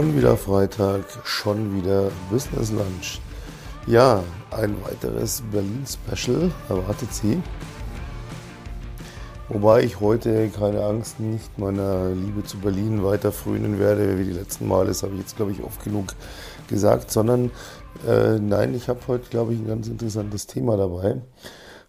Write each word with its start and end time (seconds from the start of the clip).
Schon 0.00 0.16
wieder 0.16 0.34
Freitag, 0.38 1.04
schon 1.24 1.76
wieder 1.76 2.10
Business 2.30 2.70
Lunch. 2.70 3.20
Ja, 3.86 4.24
ein 4.50 4.74
weiteres 4.82 5.42
Berlin-Special 5.52 6.50
erwartet 6.70 7.12
Sie. 7.12 7.42
Wobei 9.50 9.82
ich 9.82 10.00
heute, 10.00 10.48
keine 10.48 10.82
Angst, 10.82 11.20
nicht 11.20 11.58
meiner 11.58 12.12
Liebe 12.12 12.42
zu 12.44 12.56
Berlin 12.56 13.04
weiter 13.04 13.30
frönen 13.30 13.78
werde, 13.78 14.18
wie 14.18 14.24
die 14.24 14.32
letzten 14.32 14.68
Male. 14.68 14.86
Das 14.86 15.02
habe 15.02 15.12
ich 15.12 15.20
jetzt, 15.20 15.36
glaube 15.36 15.52
ich, 15.52 15.62
oft 15.62 15.84
genug 15.84 16.14
gesagt. 16.66 17.10
Sondern, 17.10 17.50
äh, 18.08 18.38
nein, 18.38 18.74
ich 18.74 18.88
habe 18.88 19.00
heute, 19.06 19.28
glaube 19.28 19.52
ich, 19.52 19.60
ein 19.60 19.68
ganz 19.68 19.86
interessantes 19.86 20.46
Thema 20.46 20.78
dabei. 20.78 21.20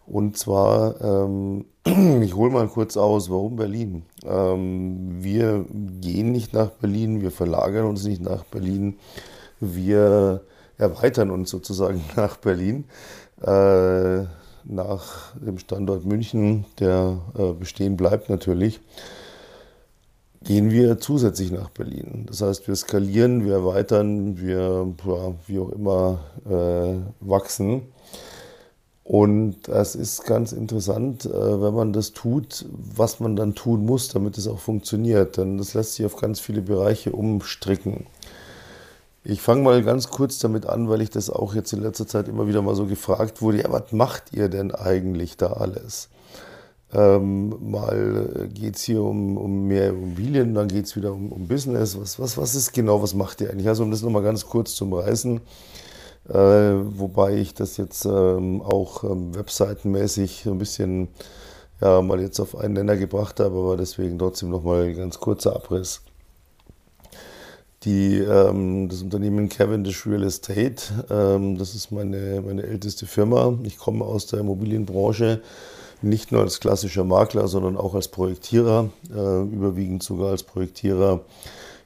Und 0.05 0.37
zwar, 0.37 0.99
ähm, 0.99 1.63
ich 2.21 2.35
hole 2.35 2.51
mal 2.51 2.67
kurz 2.67 2.95
aus, 2.95 3.31
warum 3.31 3.55
Berlin? 3.55 4.03
Ähm, 4.23 5.23
wir 5.23 5.65
gehen 5.99 6.31
nicht 6.31 6.53
nach 6.53 6.69
Berlin, 6.69 7.21
wir 7.21 7.31
verlagern 7.31 7.85
uns 7.85 8.03
nicht 8.03 8.21
nach 8.21 8.43
Berlin, 8.43 8.99
wir 9.59 10.41
erweitern 10.77 11.31
uns 11.31 11.49
sozusagen 11.49 12.03
nach 12.15 12.37
Berlin. 12.37 12.85
Äh, 13.41 14.25
nach 14.63 15.35
dem 15.35 15.57
Standort 15.57 16.05
München, 16.05 16.65
der 16.79 17.17
äh, 17.35 17.53
bestehen 17.53 17.97
bleibt 17.97 18.29
natürlich, 18.29 18.79
gehen 20.43 20.69
wir 20.69 20.99
zusätzlich 20.99 21.51
nach 21.51 21.69
Berlin. 21.69 22.25
Das 22.27 22.41
heißt, 22.41 22.67
wir 22.67 22.75
skalieren, 22.75 23.43
wir 23.43 23.53
erweitern, 23.53 24.37
wir, 24.39 24.87
ja, 25.05 25.33
wie 25.47 25.59
auch 25.59 25.69
immer, 25.69 26.19
äh, 26.45 27.27
wachsen. 27.27 27.83
Und 29.11 29.67
es 29.67 29.93
ist 29.93 30.23
ganz 30.23 30.53
interessant, 30.53 31.25
äh, 31.25 31.61
wenn 31.61 31.73
man 31.73 31.91
das 31.91 32.13
tut, 32.13 32.65
was 32.71 33.19
man 33.19 33.35
dann 33.35 33.55
tun 33.55 33.85
muss, 33.85 34.07
damit 34.07 34.37
es 34.37 34.47
auch 34.47 34.59
funktioniert. 34.59 35.35
Denn 35.35 35.57
das 35.57 35.73
lässt 35.73 35.95
sich 35.95 36.05
auf 36.05 36.15
ganz 36.15 36.39
viele 36.39 36.61
Bereiche 36.61 37.11
umstricken. 37.11 38.05
Ich 39.25 39.41
fange 39.41 39.63
mal 39.63 39.83
ganz 39.83 40.07
kurz 40.11 40.39
damit 40.39 40.65
an, 40.65 40.87
weil 40.87 41.01
ich 41.01 41.09
das 41.09 41.29
auch 41.29 41.53
jetzt 41.53 41.73
in 41.73 41.81
letzter 41.81 42.07
Zeit 42.07 42.29
immer 42.29 42.47
wieder 42.47 42.61
mal 42.61 42.73
so 42.73 42.85
gefragt 42.85 43.41
wurde, 43.41 43.63
ja, 43.63 43.69
was 43.69 43.91
macht 43.91 44.31
ihr 44.31 44.47
denn 44.47 44.73
eigentlich 44.73 45.35
da 45.35 45.47
alles? 45.47 46.07
Ähm, 46.93 47.69
mal 47.69 48.49
geht 48.53 48.77
es 48.77 48.83
hier 48.83 49.01
um, 49.01 49.35
um 49.35 49.67
mehr 49.67 49.89
Immobilien, 49.89 50.53
dann 50.53 50.69
geht 50.69 50.85
es 50.85 50.95
wieder 50.95 51.11
um, 51.11 51.33
um 51.33 51.49
Business. 51.49 51.99
Was, 51.99 52.17
was, 52.17 52.37
was 52.37 52.55
ist 52.55 52.71
genau, 52.71 53.03
was 53.03 53.13
macht 53.13 53.41
ihr 53.41 53.49
eigentlich? 53.49 53.67
Also 53.67 53.83
um 53.83 53.91
das 53.91 54.03
nochmal 54.03 54.23
ganz 54.23 54.45
kurz 54.45 54.73
zum 54.73 54.93
Reißen, 54.93 55.35
äh, 55.35 55.41
wobei 56.25 57.35
ich 57.35 57.53
das 57.53 57.77
jetzt 57.77 58.05
ähm, 58.05 58.61
auch 58.61 59.03
ähm, 59.03 59.35
webseitenmäßig 59.35 60.45
ein 60.45 60.57
bisschen 60.57 61.09
ja, 61.81 62.01
mal 62.01 62.21
jetzt 62.21 62.39
auf 62.39 62.55
einen 62.55 62.75
Nenner 62.75 62.95
gebracht 62.95 63.39
habe, 63.39 63.57
aber 63.57 63.77
deswegen 63.77 64.19
trotzdem 64.19 64.49
nochmal 64.49 64.83
ein 64.83 64.95
ganz 64.95 65.19
kurzer 65.19 65.55
Abriss 65.55 66.01
die, 67.83 68.19
ähm, 68.19 68.89
das 68.89 69.01
Unternehmen 69.01 69.49
Cavendish 69.49 70.05
Real 70.05 70.23
Estate. 70.23 70.75
Ähm, 71.09 71.57
das 71.57 71.73
ist 71.75 71.91
meine, 71.91 72.41
meine 72.45 72.63
älteste 72.63 73.05
Firma. 73.05 73.57
Ich 73.63 73.77
komme 73.77 74.05
aus 74.05 74.27
der 74.27 74.39
Immobilienbranche, 74.39 75.41
nicht 76.01 76.31
nur 76.31 76.41
als 76.41 76.59
klassischer 76.59 77.03
Makler, 77.03 77.47
sondern 77.47 77.77
auch 77.77 77.95
als 77.95 78.07
Projektierer, 78.07 78.89
äh, 79.09 79.41
überwiegend 79.43 80.03
sogar 80.03 80.31
als 80.31 80.43
Projektierer. 80.43 81.21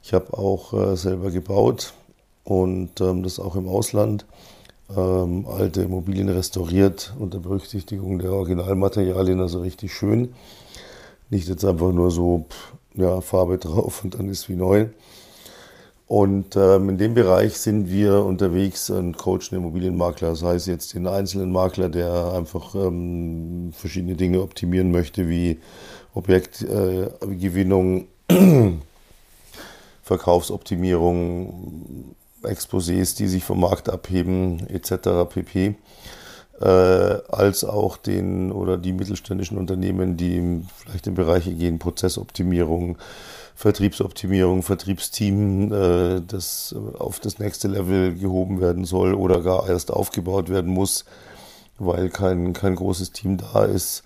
Ich 0.02 0.12
habe 0.12 0.36
auch 0.36 0.72
äh, 0.72 0.96
selber 0.96 1.30
gebaut 1.30 1.94
und 2.46 3.00
ähm, 3.00 3.24
das 3.24 3.40
auch 3.40 3.56
im 3.56 3.68
Ausland. 3.68 4.24
Ähm, 4.96 5.46
alte 5.48 5.82
Immobilien 5.82 6.28
restauriert 6.28 7.12
unter 7.18 7.40
Berücksichtigung 7.40 8.20
der 8.20 8.32
Originalmaterialien, 8.32 9.40
also 9.40 9.60
richtig 9.60 9.92
schön. 9.92 10.32
Nicht 11.28 11.48
jetzt 11.48 11.64
einfach 11.64 11.92
nur 11.92 12.12
so 12.12 12.46
ja, 12.94 13.20
Farbe 13.20 13.58
drauf 13.66 14.04
und 14.04 14.14
dann 14.14 14.28
ist 14.28 14.48
wie 14.48 14.54
neu. 14.54 14.86
Und 16.06 16.54
ähm, 16.54 16.90
in 16.90 16.98
dem 16.98 17.14
Bereich 17.14 17.58
sind 17.58 17.90
wir 17.90 18.24
unterwegs 18.24 18.90
und 18.90 19.18
coachen 19.18 19.56
Immobilienmakler, 19.56 20.36
sei 20.36 20.54
es 20.54 20.66
jetzt 20.66 20.94
den 20.94 21.08
einzelnen 21.08 21.50
Makler, 21.50 21.88
der 21.88 22.32
einfach 22.32 22.76
ähm, 22.76 23.72
verschiedene 23.72 24.14
Dinge 24.14 24.40
optimieren 24.40 24.92
möchte, 24.92 25.28
wie 25.28 25.58
Objektgewinnung, 26.14 28.06
äh, 28.28 28.70
Verkaufsoptimierung, 30.04 32.14
Exposés, 32.42 33.16
die 33.16 33.28
sich 33.28 33.44
vom 33.44 33.60
Markt 33.60 33.88
abheben, 33.88 34.66
etc. 34.68 35.28
pp. 35.28 35.74
Äh, 36.60 36.66
als 36.66 37.64
auch 37.64 37.98
den 37.98 38.50
oder 38.50 38.78
die 38.78 38.92
mittelständischen 38.92 39.58
Unternehmen, 39.58 40.16
die 40.16 40.62
vielleicht 40.76 41.06
in 41.06 41.14
Bereiche 41.14 41.52
gehen, 41.52 41.78
Prozessoptimierung, 41.78 42.96
Vertriebsoptimierung, 43.56 44.62
Vertriebsteam, 44.62 45.72
äh, 45.72 46.22
das 46.26 46.74
auf 46.98 47.20
das 47.20 47.38
nächste 47.38 47.68
Level 47.68 48.14
gehoben 48.14 48.60
werden 48.60 48.86
soll 48.86 49.14
oder 49.14 49.42
gar 49.42 49.68
erst 49.68 49.90
aufgebaut 49.90 50.48
werden 50.48 50.72
muss, 50.72 51.04
weil 51.78 52.08
kein, 52.08 52.54
kein 52.54 52.74
großes 52.74 53.12
Team 53.12 53.36
da 53.36 53.64
ist. 53.64 54.02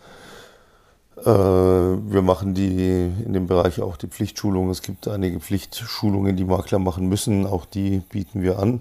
Äh, 1.25 1.29
wir 1.29 2.23
machen 2.23 2.55
die 2.55 3.11
in 3.25 3.33
dem 3.33 3.47
Bereich 3.47 3.81
auch 3.83 3.97
die 3.97 4.09
Pflichtschulung. 4.09 4.71
Es 4.71 4.83
gibt 4.83 5.09
einige 5.09 5.41
Pflichtschulungen, 5.41 6.37
die 6.37 6.45
Makler 6.45 6.79
machen 6.79 7.09
müssen. 7.09 7.47
Auch 7.47 7.67
die 7.67 8.01
bieten 8.11 8.43
wir 8.43 8.59
an. 8.59 8.81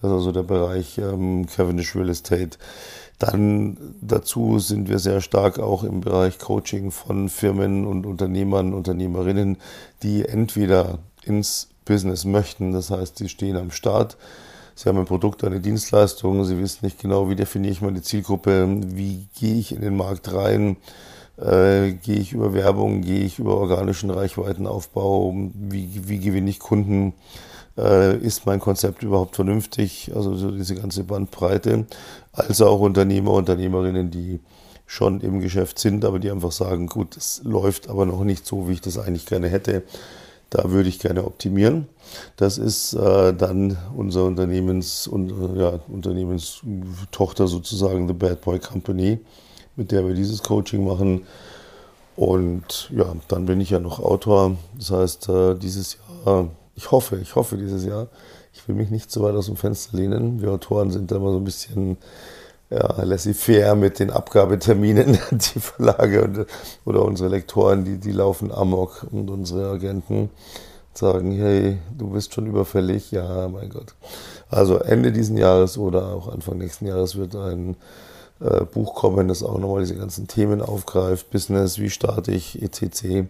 Das 0.00 0.10
ist 0.10 0.16
also 0.16 0.32
der 0.32 0.42
Bereich 0.42 0.98
ähm, 0.98 1.46
Cavendish 1.46 1.94
Real 1.94 2.08
Estate. 2.08 2.58
Dann 3.18 3.76
dazu 4.00 4.58
sind 4.58 4.88
wir 4.88 4.98
sehr 4.98 5.20
stark 5.20 5.58
auch 5.58 5.84
im 5.84 6.00
Bereich 6.00 6.38
Coaching 6.38 6.90
von 6.90 7.28
Firmen 7.28 7.86
und 7.86 8.06
Unternehmern, 8.06 8.74
Unternehmerinnen, 8.74 9.58
die 10.02 10.24
entweder 10.24 10.98
ins 11.24 11.68
Business 11.84 12.24
möchten, 12.24 12.72
das 12.72 12.90
heißt, 12.90 13.18
sie 13.18 13.28
stehen 13.28 13.56
am 13.56 13.70
Start, 13.70 14.16
sie 14.74 14.88
haben 14.88 14.98
ein 14.98 15.04
Produkt, 15.04 15.44
eine 15.44 15.60
Dienstleistung, 15.60 16.44
sie 16.44 16.58
wissen 16.58 16.84
nicht 16.84 16.98
genau, 16.98 17.28
wie 17.28 17.36
definiere 17.36 17.72
ich 17.72 17.82
meine 17.82 18.02
Zielgruppe, 18.02 18.66
wie 18.84 19.26
gehe 19.38 19.56
ich 19.56 19.72
in 19.72 19.80
den 19.80 19.96
Markt 19.96 20.32
rein, 20.32 20.76
äh, 21.36 21.92
gehe 21.92 22.16
ich 22.16 22.32
über 22.32 22.54
Werbung, 22.54 23.00
gehe 23.02 23.24
ich 23.24 23.38
über 23.38 23.56
organischen 23.56 24.10
Reichweitenaufbau, 24.10 25.34
wie, 25.54 26.08
wie 26.08 26.18
gewinne 26.18 26.50
ich 26.50 26.58
Kunden, 26.58 27.14
äh, 27.76 28.16
ist 28.18 28.46
mein 28.46 28.60
Konzept 28.60 29.02
überhaupt 29.02 29.36
vernünftig, 29.36 30.12
also 30.14 30.36
so 30.36 30.50
diese 30.50 30.74
ganze 30.74 31.04
Bandbreite, 31.04 31.86
als 32.32 32.60
auch 32.60 32.80
Unternehmer, 32.80 33.32
Unternehmerinnen, 33.32 34.10
die 34.10 34.40
schon 34.86 35.20
im 35.20 35.40
Geschäft 35.40 35.78
sind, 35.78 36.04
aber 36.04 36.18
die 36.18 36.30
einfach 36.30 36.52
sagen, 36.52 36.86
gut, 36.86 37.16
es 37.16 37.40
läuft 37.42 37.88
aber 37.88 38.06
noch 38.06 38.22
nicht 38.22 38.46
so, 38.46 38.68
wie 38.68 38.74
ich 38.74 38.80
das 38.80 38.98
eigentlich 38.98 39.26
gerne 39.26 39.48
hätte. 39.48 39.82
Da 40.50 40.70
würde 40.70 40.88
ich 40.88 41.00
gerne 41.00 41.24
optimieren. 41.24 41.88
Das 42.36 42.58
ist 42.58 42.92
äh, 42.92 43.32
dann 43.32 43.76
unser 43.96 44.24
Unternehmens, 44.24 45.08
und, 45.08 45.32
ja, 45.56 45.80
Unternehmenstochter 45.88 47.48
sozusagen, 47.48 48.06
The 48.06 48.14
Bad 48.14 48.42
Boy 48.42 48.60
Company, 48.60 49.18
mit 49.76 49.92
der 49.92 50.06
wir 50.06 50.14
dieses 50.14 50.42
Coaching 50.42 50.84
machen. 50.86 51.26
Und 52.16 52.90
ja, 52.94 53.14
dann 53.28 53.46
bin 53.46 53.60
ich 53.60 53.70
ja 53.70 53.80
noch 53.80 53.98
Autor. 53.98 54.56
Das 54.78 54.90
heißt, 54.90 55.28
äh, 55.28 55.54
dieses 55.56 55.98
Jahr 56.24 56.48
ich 56.76 56.90
hoffe, 56.90 57.16
ich 57.16 57.34
hoffe 57.34 57.56
dieses 57.56 57.84
Jahr. 57.84 58.08
Ich 58.52 58.66
will 58.68 58.74
mich 58.74 58.90
nicht 58.90 59.10
so 59.10 59.22
weit 59.22 59.34
aus 59.34 59.46
dem 59.46 59.56
Fenster 59.56 59.96
lehnen. 59.96 60.40
Wir 60.40 60.50
Autoren 60.50 60.90
sind 60.90 61.10
da 61.10 61.16
immer 61.16 61.32
so 61.32 61.38
ein 61.38 61.44
bisschen 61.44 61.96
ja, 62.70 63.02
laissez-faire 63.02 63.74
mit 63.74 63.98
den 63.98 64.10
Abgabeterminen. 64.10 65.18
Die 65.30 65.60
Verlage 65.60 66.24
und, 66.24 66.46
oder 66.84 67.04
unsere 67.04 67.28
Lektoren, 67.28 67.84
die, 67.84 67.98
die 67.98 68.12
laufen 68.12 68.52
amok 68.52 69.06
und 69.10 69.30
unsere 69.30 69.70
Agenten 69.70 70.30
sagen, 70.94 71.32
hey, 71.32 71.78
du 71.96 72.10
bist 72.10 72.34
schon 72.34 72.46
überfällig. 72.46 73.10
Ja, 73.10 73.48
mein 73.48 73.70
Gott. 73.70 73.94
Also 74.48 74.78
Ende 74.78 75.12
diesen 75.12 75.36
Jahres 75.36 75.78
oder 75.78 76.08
auch 76.08 76.28
Anfang 76.28 76.58
nächsten 76.58 76.86
Jahres 76.86 77.16
wird 77.16 77.34
ein 77.34 77.76
äh, 78.40 78.64
Buch 78.64 78.94
kommen, 78.94 79.28
das 79.28 79.42
auch 79.42 79.58
nochmal 79.58 79.80
diese 79.80 79.96
ganzen 79.96 80.28
Themen 80.28 80.60
aufgreift. 80.60 81.30
Business, 81.30 81.78
wie 81.78 81.90
starte 81.90 82.32
ich, 82.32 82.60
etc. 82.62 83.26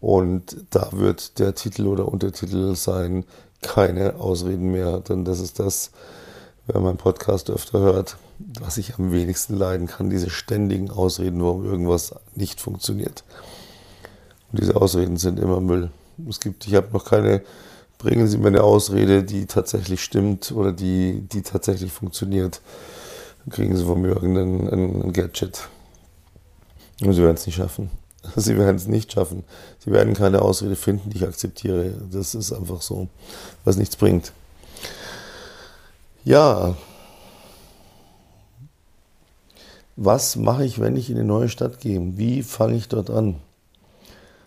Und 0.00 0.56
da 0.70 0.90
wird 0.92 1.38
der 1.38 1.54
Titel 1.54 1.86
oder 1.86 2.08
Untertitel 2.08 2.76
sein, 2.76 3.24
keine 3.62 4.16
Ausreden 4.16 4.70
mehr. 4.72 5.00
Denn 5.00 5.24
das 5.24 5.40
ist 5.40 5.58
das, 5.58 5.90
wer 6.66 6.80
meinen 6.80 6.98
Podcast 6.98 7.50
öfter 7.50 7.80
hört, 7.80 8.16
was 8.60 8.78
ich 8.78 8.94
am 8.98 9.12
wenigsten 9.12 9.56
leiden 9.56 9.86
kann, 9.86 10.10
diese 10.10 10.30
ständigen 10.30 10.90
Ausreden, 10.90 11.42
warum 11.42 11.64
irgendwas 11.64 12.14
nicht 12.34 12.60
funktioniert. 12.60 13.24
Und 14.52 14.60
diese 14.60 14.76
Ausreden 14.76 15.16
sind 15.16 15.38
immer 15.38 15.60
Müll. 15.60 15.90
Es 16.28 16.40
gibt, 16.40 16.66
ich 16.66 16.74
habe 16.74 16.88
noch 16.92 17.04
keine, 17.04 17.42
bringen 17.98 18.28
Sie 18.28 18.38
mir 18.38 18.48
eine 18.48 18.62
Ausrede, 18.62 19.24
die 19.24 19.46
tatsächlich 19.46 20.02
stimmt 20.02 20.52
oder 20.52 20.72
die, 20.72 21.22
die 21.32 21.42
tatsächlich 21.42 21.92
funktioniert. 21.92 22.60
Kriegen 23.50 23.76
Sie 23.76 23.84
von 23.84 24.00
mir 24.00 24.08
irgendein 24.08 24.68
ein 24.68 25.12
Gadget. 25.12 25.68
Und 27.02 27.12
Sie 27.12 27.22
werden 27.22 27.36
es 27.36 27.46
nicht 27.46 27.56
schaffen. 27.56 27.90
Sie 28.36 28.56
werden 28.56 28.76
es 28.76 28.86
nicht 28.86 29.12
schaffen. 29.12 29.44
Sie 29.78 29.90
werden 29.90 30.14
keine 30.14 30.42
Ausrede 30.42 30.76
finden, 30.76 31.10
die 31.10 31.18
ich 31.18 31.24
akzeptiere. 31.24 31.92
Das 32.10 32.34
ist 32.34 32.52
einfach 32.52 32.82
so, 32.82 33.08
was 33.64 33.76
nichts 33.76 33.96
bringt. 33.96 34.32
Ja. 36.24 36.74
Was 39.96 40.36
mache 40.36 40.64
ich, 40.64 40.80
wenn 40.80 40.96
ich 40.96 41.10
in 41.10 41.16
eine 41.16 41.24
neue 41.24 41.48
Stadt 41.48 41.80
gehe? 41.80 42.00
Wie 42.16 42.42
fange 42.42 42.76
ich 42.76 42.88
dort 42.88 43.10
an? 43.10 43.36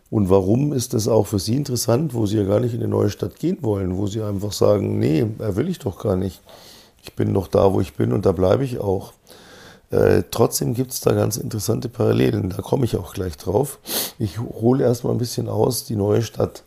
Und 0.10 0.30
warum 0.30 0.74
ist 0.74 0.94
das 0.94 1.08
auch 1.08 1.26
für 1.26 1.40
Sie 1.40 1.56
interessant, 1.56 2.14
wo 2.14 2.26
Sie 2.26 2.38
ja 2.38 2.44
gar 2.44 2.60
nicht 2.60 2.74
in 2.74 2.82
eine 2.82 2.90
neue 2.90 3.10
Stadt 3.10 3.40
gehen 3.40 3.60
wollen, 3.62 3.98
wo 3.98 4.08
Sie 4.08 4.22
einfach 4.22 4.52
sagen, 4.52 5.00
nee, 5.00 5.26
will 5.38 5.70
ich 5.70 5.80
doch 5.80 6.00
gar 6.00 6.18
nicht. 6.18 6.42
Ich 7.04 7.16
bin 7.16 7.32
noch 7.32 7.48
da, 7.48 7.74
wo 7.74 7.82
ich 7.82 7.94
bin 7.94 8.14
und 8.14 8.26
da 8.26 8.32
bleibe 8.32 8.64
ich 8.64 8.80
auch. 8.80 9.14
Äh, 9.90 10.24
trotzdem 10.32 10.74
gibt 10.74 10.92
es 10.92 11.02
da 11.02 11.14
ganz 11.14 11.38
interessante 11.38 11.90
Parallelen. 11.90 12.50
Da 12.50 12.62
komme 12.62 12.86
ich 12.86 12.96
auch 12.96 13.14
gleich 13.14 13.38
drauf. 13.38 13.80
Ich 14.20 14.40
hole 14.40 14.84
erstmal 14.84 15.14
ein 15.14 15.20
bisschen 15.20 15.50
aus 15.50 15.84
die 15.84 15.96
neue 15.96 16.22
Stadt. 16.22 16.64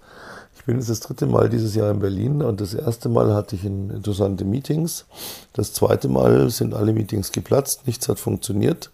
Ich 0.57 0.65
bin 0.65 0.77
jetzt 0.77 0.91
das 0.91 1.01
dritte 1.01 1.27
Mal 1.27 1.49
dieses 1.49 1.75
Jahr 1.75 1.91
in 1.91 1.99
Berlin 1.99 2.43
und 2.43 2.61
das 2.61 2.75
erste 2.75 3.09
Mal 3.09 3.35
hatte 3.35 3.57
ich 3.57 3.65
interessante 3.65 4.45
Meetings. 4.45 5.05
Das 5.53 5.73
zweite 5.73 6.09
Mal 6.09 6.49
sind 6.51 6.75
alle 6.75 6.93
Meetings 6.93 7.33
geplatzt, 7.33 7.87
nichts 7.87 8.09
hat 8.09 8.19
funktioniert. 8.19 8.91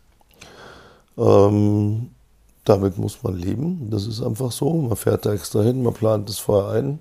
Ähm, 1.16 2.10
damit 2.64 2.98
muss 2.98 3.22
man 3.22 3.36
leben. 3.36 3.88
Das 3.90 4.06
ist 4.06 4.22
einfach 4.22 4.52
so. 4.52 4.72
Man 4.74 4.96
fährt 4.96 5.26
da 5.26 5.32
extra 5.32 5.62
hin, 5.62 5.82
man 5.82 5.94
plant 5.94 6.28
es 6.28 6.38
vorher 6.38 6.72
ein. 6.72 6.98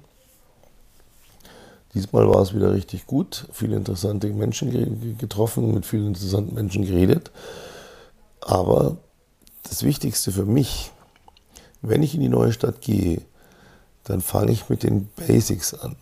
Diesmal 1.93 2.29
war 2.29 2.41
es 2.41 2.53
wieder 2.53 2.73
richtig 2.73 3.07
gut. 3.07 3.47
Viele 3.51 3.75
interessante 3.75 4.27
Menschen 4.27 5.17
getroffen, 5.17 5.73
mit 5.73 5.85
vielen 5.85 6.07
interessanten 6.07 6.53
Menschen 6.53 6.85
geredet. 6.85 7.31
Aber 8.41 8.97
das 9.63 9.83
Wichtigste 9.83 10.31
für 10.31 10.45
mich, 10.45 10.91
wenn 11.81 12.03
ich 12.03 12.13
in 12.13 12.21
die 12.21 12.29
neue 12.29 12.51
Stadt 12.51 12.81
gehe, 12.81 13.21
dann 14.03 14.21
fange 14.21 14.51
ich 14.51 14.69
mit 14.69 14.83
den 14.83 15.09
Basics 15.15 15.73
an. 15.73 15.95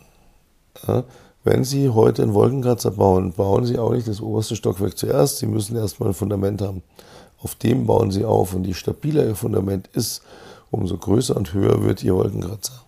Ja, 0.86 1.04
wenn 1.44 1.64
Sie 1.64 1.88
heute 1.88 2.22
einen 2.22 2.34
Wolkenkratzer 2.34 2.90
bauen, 2.90 3.32
bauen 3.32 3.64
Sie 3.64 3.78
auch 3.78 3.92
nicht 3.92 4.08
das 4.08 4.20
oberste 4.20 4.56
Stockwerk 4.56 4.98
zuerst. 4.98 5.38
Sie 5.38 5.46
müssen 5.46 5.76
erstmal 5.76 6.10
ein 6.10 6.14
Fundament 6.14 6.60
haben. 6.60 6.82
Auf 7.42 7.54
dem 7.54 7.86
bauen 7.86 8.10
Sie 8.10 8.24
auf. 8.24 8.54
Und 8.54 8.66
je 8.66 8.74
stabiler 8.74 9.24
Ihr 9.24 9.34
Fundament 9.34 9.88
ist, 9.94 10.22
umso 10.70 10.98
größer 10.98 11.36
und 11.36 11.54
höher 11.54 11.82
wird 11.82 12.02
Ihr 12.02 12.14
Wolkenkratzer. 12.14 12.84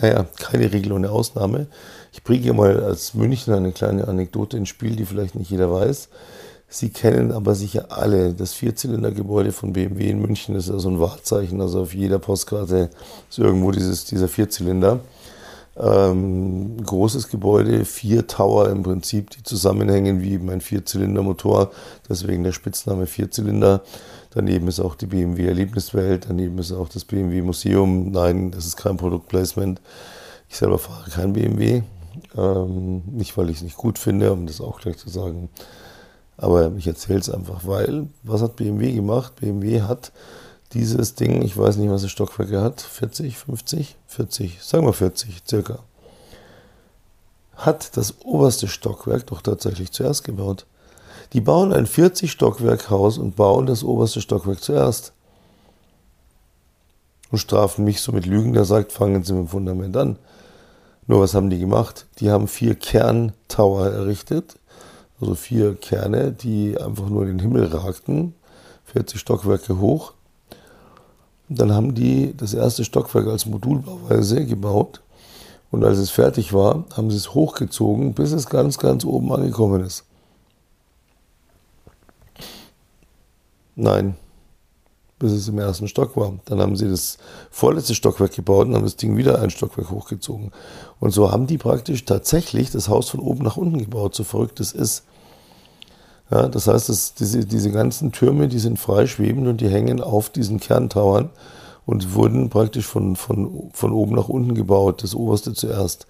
Naja, 0.00 0.26
keine 0.38 0.72
Regel 0.72 0.92
ohne 0.92 1.10
Ausnahme. 1.10 1.66
Ich 2.12 2.22
bringe 2.22 2.52
mal 2.52 2.82
als 2.82 3.14
Münchner 3.14 3.56
eine 3.56 3.72
kleine 3.72 4.08
Anekdote 4.08 4.56
ins 4.56 4.68
Spiel, 4.68 4.96
die 4.96 5.04
vielleicht 5.04 5.34
nicht 5.34 5.50
jeder 5.50 5.72
weiß. 5.72 6.08
Sie 6.68 6.90
kennen 6.90 7.32
aber 7.32 7.54
sicher 7.56 7.86
alle 7.90 8.32
das 8.32 8.52
Vierzylindergebäude 8.52 9.50
von 9.52 9.72
BMW 9.72 10.08
in 10.08 10.20
München. 10.20 10.54
Das 10.54 10.64
ist 10.64 10.70
ja 10.70 10.78
so 10.78 10.88
ein 10.88 11.00
Wahrzeichen. 11.00 11.60
Also 11.60 11.82
auf 11.82 11.94
jeder 11.94 12.20
Postkarte 12.20 12.90
ist 13.28 13.38
irgendwo 13.38 13.72
dieses, 13.72 14.04
dieser 14.04 14.28
Vierzylinder. 14.28 15.00
Ähm, 15.76 16.82
großes 16.84 17.28
Gebäude, 17.28 17.84
vier 17.84 18.26
Tower 18.26 18.68
im 18.68 18.82
Prinzip, 18.82 19.30
die 19.30 19.42
zusammenhängen 19.42 20.20
wie 20.20 20.32
eben 20.32 20.50
ein 20.50 20.60
Vierzylindermotor. 20.60 21.70
Deswegen 22.08 22.44
der 22.44 22.52
Spitzname 22.52 23.06
Vierzylinder. 23.06 23.82
Daneben 24.30 24.68
ist 24.68 24.80
auch 24.80 24.94
die 24.94 25.06
BMW 25.06 25.46
Erlebniswelt. 25.46 26.26
Daneben 26.28 26.58
ist 26.58 26.72
auch 26.72 26.88
das 26.88 27.04
BMW 27.04 27.42
Museum. 27.42 28.10
Nein, 28.10 28.50
das 28.50 28.66
ist 28.66 28.76
kein 28.76 28.96
Produktplacement. 28.96 29.80
Ich 30.48 30.56
selber 30.56 30.78
fahre 30.78 31.08
kein 31.10 31.32
BMW. 31.32 31.82
Ähm, 32.36 33.02
nicht, 33.06 33.36
weil 33.36 33.50
ich 33.50 33.58
es 33.58 33.62
nicht 33.62 33.76
gut 33.76 33.98
finde, 33.98 34.32
um 34.32 34.46
das 34.46 34.60
auch 34.60 34.80
gleich 34.80 34.98
zu 34.98 35.08
sagen. 35.08 35.48
Aber 36.36 36.72
ich 36.76 36.86
erzähle 36.86 37.20
es 37.20 37.30
einfach, 37.30 37.66
weil, 37.66 38.08
was 38.22 38.42
hat 38.42 38.56
BMW 38.56 38.92
gemacht? 38.92 39.34
BMW 39.40 39.82
hat 39.82 40.10
dieses 40.72 41.14
Ding, 41.14 41.42
ich 41.42 41.56
weiß 41.56 41.76
nicht, 41.76 41.90
was 41.90 42.02
es 42.02 42.10
Stockwerke 42.10 42.60
hat, 42.60 42.80
40, 42.80 43.36
50, 43.36 43.96
40, 44.06 44.62
sagen 44.62 44.86
wir 44.86 44.92
40 44.92 45.42
circa, 45.48 45.80
hat 47.56 47.96
das 47.96 48.14
oberste 48.24 48.68
Stockwerk 48.68 49.26
doch 49.26 49.42
tatsächlich 49.42 49.92
zuerst 49.92 50.24
gebaut. 50.24 50.66
Die 51.32 51.40
bauen 51.40 51.72
ein 51.72 51.86
40-Stockwerk-Haus 51.86 53.18
und 53.18 53.36
bauen 53.36 53.66
das 53.66 53.84
oberste 53.84 54.20
Stockwerk 54.20 54.62
zuerst. 54.62 55.12
Und 57.30 57.38
strafen 57.38 57.84
mich 57.84 58.00
so 58.00 58.10
mit 58.10 58.26
Lügen, 58.26 58.52
der 58.52 58.64
sagt, 58.64 58.90
fangen 58.90 59.22
Sie 59.22 59.32
mit 59.32 59.42
dem 59.42 59.48
Fundament 59.48 59.96
an. 59.96 60.18
Nur 61.06 61.20
was 61.20 61.34
haben 61.34 61.50
die 61.50 61.58
gemacht? 61.58 62.06
Die 62.18 62.30
haben 62.30 62.48
vier 62.48 62.74
Kerntower 62.74 63.86
errichtet, 63.86 64.56
also 65.20 65.34
vier 65.34 65.74
Kerne, 65.74 66.32
die 66.32 66.78
einfach 66.78 67.08
nur 67.08 67.22
in 67.22 67.38
den 67.38 67.40
Himmel 67.40 67.66
ragten, 67.66 68.34
40 68.86 69.20
Stockwerke 69.20 69.78
hoch. 69.78 70.14
Dann 71.52 71.72
haben 71.72 71.96
die 71.96 72.32
das 72.36 72.54
erste 72.54 72.84
Stockwerk 72.84 73.26
als 73.26 73.44
Modulbauweise 73.44 74.46
gebaut. 74.46 75.02
Und 75.72 75.84
als 75.84 75.98
es 75.98 76.10
fertig 76.10 76.52
war, 76.52 76.84
haben 76.96 77.10
sie 77.10 77.16
es 77.16 77.34
hochgezogen, 77.34 78.14
bis 78.14 78.30
es 78.30 78.46
ganz, 78.46 78.78
ganz 78.78 79.04
oben 79.04 79.32
angekommen 79.32 79.84
ist. 79.84 80.04
Nein, 83.74 84.14
bis 85.18 85.32
es 85.32 85.48
im 85.48 85.58
ersten 85.58 85.88
Stock 85.88 86.16
war. 86.16 86.34
Dann 86.44 86.60
haben 86.60 86.76
sie 86.76 86.88
das 86.88 87.18
vorletzte 87.50 87.96
Stockwerk 87.96 88.32
gebaut 88.32 88.68
und 88.68 88.74
haben 88.76 88.84
das 88.84 88.96
Ding 88.96 89.16
wieder 89.16 89.42
ein 89.42 89.50
Stockwerk 89.50 89.90
hochgezogen. 89.90 90.52
Und 91.00 91.10
so 91.10 91.32
haben 91.32 91.48
die 91.48 91.58
praktisch 91.58 92.04
tatsächlich 92.04 92.70
das 92.70 92.88
Haus 92.88 93.10
von 93.10 93.18
oben 93.18 93.42
nach 93.42 93.56
unten 93.56 93.78
gebaut, 93.78 94.14
so 94.14 94.22
verrückt 94.22 94.60
es 94.60 94.70
ist. 94.70 95.04
Ja, 96.30 96.48
das 96.48 96.68
heißt, 96.68 96.88
dass 96.88 97.14
diese, 97.14 97.44
diese 97.44 97.72
ganzen 97.72 98.12
Türme, 98.12 98.48
die 98.48 98.60
sind 98.60 98.78
frei 98.78 99.06
schwebend 99.06 99.48
und 99.48 99.60
die 99.60 99.68
hängen 99.68 100.00
auf 100.00 100.30
diesen 100.30 100.60
Kerntauern 100.60 101.30
und 101.86 102.14
wurden 102.14 102.50
praktisch 102.50 102.86
von, 102.86 103.16
von, 103.16 103.70
von 103.72 103.92
oben 103.92 104.14
nach 104.14 104.28
unten 104.28 104.54
gebaut, 104.54 105.02
das 105.02 105.14
oberste 105.14 105.54
zuerst. 105.54 106.06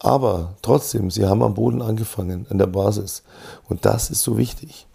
Aber 0.00 0.54
trotzdem, 0.62 1.10
sie 1.10 1.26
haben 1.26 1.42
am 1.42 1.54
Boden 1.54 1.82
angefangen, 1.82 2.46
an 2.50 2.58
der 2.58 2.66
Basis. 2.66 3.22
Und 3.68 3.84
das 3.84 4.10
ist 4.10 4.22
so 4.22 4.38
wichtig. 4.38 4.86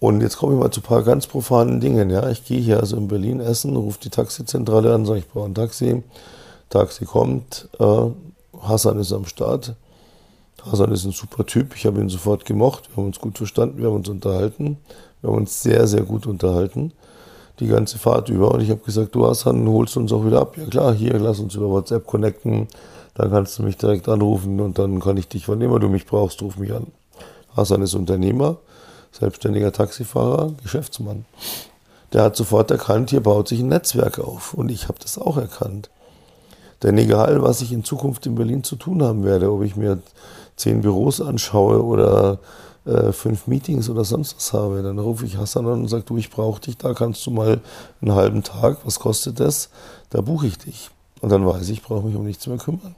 Und 0.00 0.20
jetzt 0.20 0.36
komme 0.36 0.54
ich 0.54 0.60
mal 0.60 0.70
zu 0.70 0.80
ein 0.80 0.84
paar 0.84 1.02
ganz 1.02 1.26
profanen 1.26 1.80
Dingen. 1.80 2.10
Ja, 2.10 2.28
ich 2.28 2.44
gehe 2.44 2.60
hier 2.60 2.78
also 2.78 2.96
in 2.96 3.08
Berlin 3.08 3.40
essen, 3.40 3.74
rufe 3.74 3.98
die 4.00 4.10
Taxizentrale 4.10 4.94
an, 4.94 5.06
sage 5.06 5.20
ich 5.20 5.28
brauche 5.28 5.46
ein 5.46 5.54
Taxi. 5.54 6.04
Taxi 6.70 7.04
kommt, 7.04 7.68
äh, 7.80 8.10
Hassan 8.60 9.00
ist 9.00 9.12
am 9.12 9.24
Start. 9.24 9.74
Hassan 10.64 10.92
ist 10.92 11.04
ein 11.04 11.12
super 11.12 11.46
Typ, 11.46 11.74
ich 11.76 11.86
habe 11.86 12.00
ihn 12.00 12.08
sofort 12.08 12.44
gemocht, 12.44 12.90
wir 12.90 12.96
haben 12.96 13.06
uns 13.06 13.20
gut 13.20 13.38
verstanden, 13.38 13.78
wir 13.78 13.86
haben 13.86 13.96
uns 13.96 14.08
unterhalten. 14.08 14.78
Wir 15.20 15.30
haben 15.30 15.38
uns 15.38 15.62
sehr, 15.62 15.86
sehr 15.86 16.02
gut 16.02 16.26
unterhalten, 16.26 16.92
die 17.58 17.66
ganze 17.66 17.98
Fahrt 17.98 18.28
über. 18.28 18.52
Und 18.52 18.60
ich 18.60 18.70
habe 18.70 18.80
gesagt, 18.80 19.14
du 19.14 19.26
Hassan, 19.26 19.66
holst 19.68 19.96
uns 19.96 20.12
auch 20.12 20.24
wieder 20.24 20.40
ab? 20.40 20.56
Ja 20.56 20.66
klar, 20.66 20.94
hier, 20.94 21.18
lass 21.18 21.40
uns 21.40 21.54
über 21.54 21.68
WhatsApp 21.68 22.06
connecten. 22.06 22.68
Dann 23.14 23.30
kannst 23.30 23.58
du 23.58 23.64
mich 23.64 23.76
direkt 23.76 24.08
anrufen 24.08 24.60
und 24.60 24.78
dann 24.78 25.00
kann 25.00 25.16
ich 25.16 25.26
dich, 25.26 25.48
wann 25.48 25.60
immer 25.60 25.80
du 25.80 25.88
mich 25.88 26.06
brauchst, 26.06 26.40
ruf 26.40 26.56
mich 26.56 26.72
an. 26.72 26.86
Hassan 27.56 27.82
ist 27.82 27.94
Unternehmer 27.94 28.58
selbstständiger 29.12 29.72
Taxifahrer, 29.72 30.52
Geschäftsmann. 30.62 31.24
Der 32.12 32.22
hat 32.22 32.36
sofort 32.36 32.70
erkannt, 32.70 33.10
hier 33.10 33.20
baut 33.20 33.48
sich 33.48 33.60
ein 33.60 33.68
Netzwerk 33.68 34.18
auf. 34.18 34.54
Und 34.54 34.70
ich 34.70 34.88
habe 34.88 34.98
das 35.00 35.18
auch 35.18 35.36
erkannt. 35.36 35.90
Denn 36.82 36.96
egal, 36.98 37.42
was 37.42 37.60
ich 37.60 37.72
in 37.72 37.84
Zukunft 37.84 38.26
in 38.26 38.34
Berlin 38.34 38.62
zu 38.62 38.76
tun 38.76 39.02
haben 39.02 39.24
werde, 39.24 39.50
ob 39.50 39.62
ich 39.62 39.76
mir 39.76 39.98
zehn 40.56 40.80
Büros 40.80 41.20
anschaue 41.20 41.82
oder 41.84 42.38
äh, 42.84 43.12
fünf 43.12 43.46
Meetings 43.46 43.90
oder 43.90 44.04
sonst 44.04 44.36
was 44.36 44.52
habe, 44.52 44.82
dann 44.82 44.98
rufe 44.98 45.26
ich 45.26 45.36
Hassan 45.36 45.66
an 45.66 45.82
und 45.82 45.88
sage, 45.88 46.04
du, 46.04 46.16
ich 46.16 46.30
brauche 46.30 46.60
dich, 46.60 46.76
da 46.76 46.94
kannst 46.94 47.26
du 47.26 47.30
mal 47.30 47.60
einen 48.00 48.14
halben 48.14 48.42
Tag, 48.42 48.78
was 48.84 49.00
kostet 49.00 49.40
das? 49.40 49.70
Da 50.10 50.20
buche 50.20 50.46
ich 50.46 50.58
dich. 50.58 50.90
Und 51.20 51.30
dann 51.30 51.44
weiß 51.44 51.64
ich, 51.64 51.78
ich 51.78 51.82
brauche 51.82 52.06
mich 52.06 52.16
um 52.16 52.24
nichts 52.24 52.46
mehr 52.46 52.58
kümmern. 52.58 52.94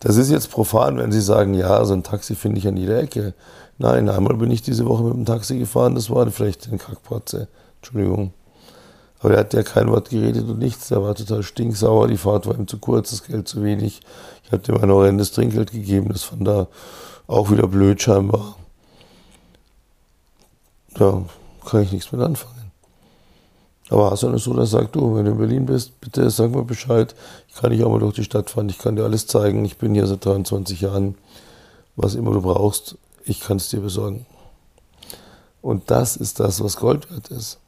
Das 0.00 0.16
ist 0.16 0.30
jetzt 0.30 0.50
profan, 0.50 0.98
wenn 0.98 1.10
Sie 1.10 1.22
sagen, 1.22 1.54
ja, 1.54 1.82
so 1.84 1.94
ein 1.94 2.02
Taxi 2.02 2.34
finde 2.34 2.58
ich 2.58 2.68
an 2.68 2.76
jeder 2.76 3.00
Ecke. 3.00 3.32
Nein, 3.78 4.08
einmal 4.08 4.36
bin 4.36 4.50
ich 4.50 4.62
diese 4.62 4.86
Woche 4.86 5.02
mit 5.02 5.14
dem 5.14 5.24
Taxi 5.24 5.58
gefahren, 5.58 5.94
das 5.94 6.10
war 6.10 6.30
vielleicht 6.30 6.68
eine 6.68 6.78
Kackpratze. 6.78 7.48
Entschuldigung. 7.80 8.32
Aber 9.20 9.34
er 9.34 9.40
hat 9.40 9.54
ja 9.54 9.62
kein 9.62 9.90
Wort 9.90 10.10
geredet 10.10 10.48
und 10.48 10.58
nichts. 10.58 10.88
Der 10.88 11.02
war 11.02 11.14
total 11.14 11.42
stinksauer, 11.42 12.08
die 12.08 12.16
Fahrt 12.16 12.46
war 12.46 12.54
ihm 12.54 12.68
zu 12.68 12.78
kurz, 12.78 13.10
das 13.10 13.24
Geld 13.24 13.48
zu 13.48 13.62
wenig. 13.62 14.00
Ich 14.44 14.52
habe 14.52 14.62
dem 14.62 14.76
ein 14.76 14.90
horrendes 14.90 15.32
Trinkgeld 15.32 15.72
gegeben, 15.72 16.10
das 16.10 16.24
fand 16.24 16.46
er 16.46 16.68
auch 17.26 17.50
wieder 17.50 17.66
blöd 17.66 18.00
scheinbar. 18.00 18.56
Da 20.94 21.22
kann 21.64 21.82
ich 21.82 21.92
nichts 21.92 22.12
mit 22.12 22.20
anfangen. 22.20 22.56
Aber 23.88 24.10
Hassan 24.10 24.34
ist 24.34 24.44
so, 24.44 24.54
dass 24.54 24.72
er 24.72 24.80
sagt, 24.80 24.96
du, 24.96 25.14
wenn 25.14 25.24
du 25.24 25.32
in 25.32 25.38
Berlin 25.38 25.66
bist, 25.66 26.00
bitte 26.00 26.28
sag 26.30 26.50
mir 26.50 26.64
Bescheid. 26.64 27.14
Ich 27.48 27.54
kann 27.54 27.70
dich 27.70 27.84
auch 27.84 27.90
mal 27.90 28.00
durch 28.00 28.14
die 28.14 28.24
Stadt 28.24 28.50
fahren, 28.50 28.68
ich 28.68 28.78
kann 28.78 28.96
dir 28.96 29.04
alles 29.04 29.26
zeigen. 29.26 29.64
Ich 29.64 29.78
bin 29.78 29.94
hier 29.94 30.06
seit 30.06 30.24
23 30.24 30.80
Jahren. 30.80 31.16
Was 31.94 32.14
immer 32.14 32.32
du 32.32 32.42
brauchst, 32.42 32.98
ich 33.24 33.40
kann 33.40 33.56
es 33.56 33.68
dir 33.68 33.80
besorgen. 33.80 34.26
Und 35.62 35.90
das 35.90 36.16
ist 36.16 36.40
das, 36.40 36.62
was 36.62 36.76
Gold 36.76 37.10
wert 37.10 37.28
ist. 37.28 37.58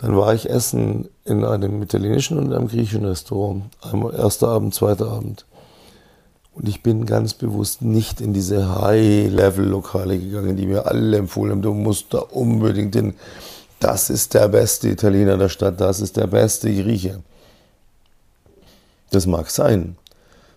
Dann 0.00 0.16
war 0.16 0.32
ich 0.32 0.48
essen 0.48 1.10
in 1.26 1.44
einem 1.44 1.82
italienischen 1.82 2.38
und 2.38 2.54
einem 2.54 2.68
griechischen 2.68 3.04
Restaurant. 3.04 3.64
Einmal 3.82 4.14
erster 4.14 4.48
Abend, 4.48 4.74
zweiter 4.74 5.10
Abend. 5.10 5.44
Und 6.54 6.70
ich 6.70 6.82
bin 6.82 7.04
ganz 7.04 7.34
bewusst 7.34 7.82
nicht 7.82 8.22
in 8.22 8.32
diese 8.32 8.80
High-Level-Lokale 8.80 10.18
gegangen, 10.18 10.56
die 10.56 10.66
mir 10.66 10.86
alle 10.86 11.18
empfohlen 11.18 11.52
haben, 11.52 11.62
du 11.62 11.74
musst 11.74 12.14
da 12.14 12.20
unbedingt 12.20 12.94
hin. 12.94 13.14
Das 13.78 14.08
ist 14.08 14.32
der 14.32 14.48
beste 14.48 14.88
Italiener 14.88 15.36
der 15.36 15.50
Stadt, 15.50 15.78
das 15.78 16.00
ist 16.00 16.16
der 16.16 16.26
beste 16.26 16.74
Grieche. 16.74 17.20
Das 19.10 19.26
mag 19.26 19.50
sein, 19.50 19.98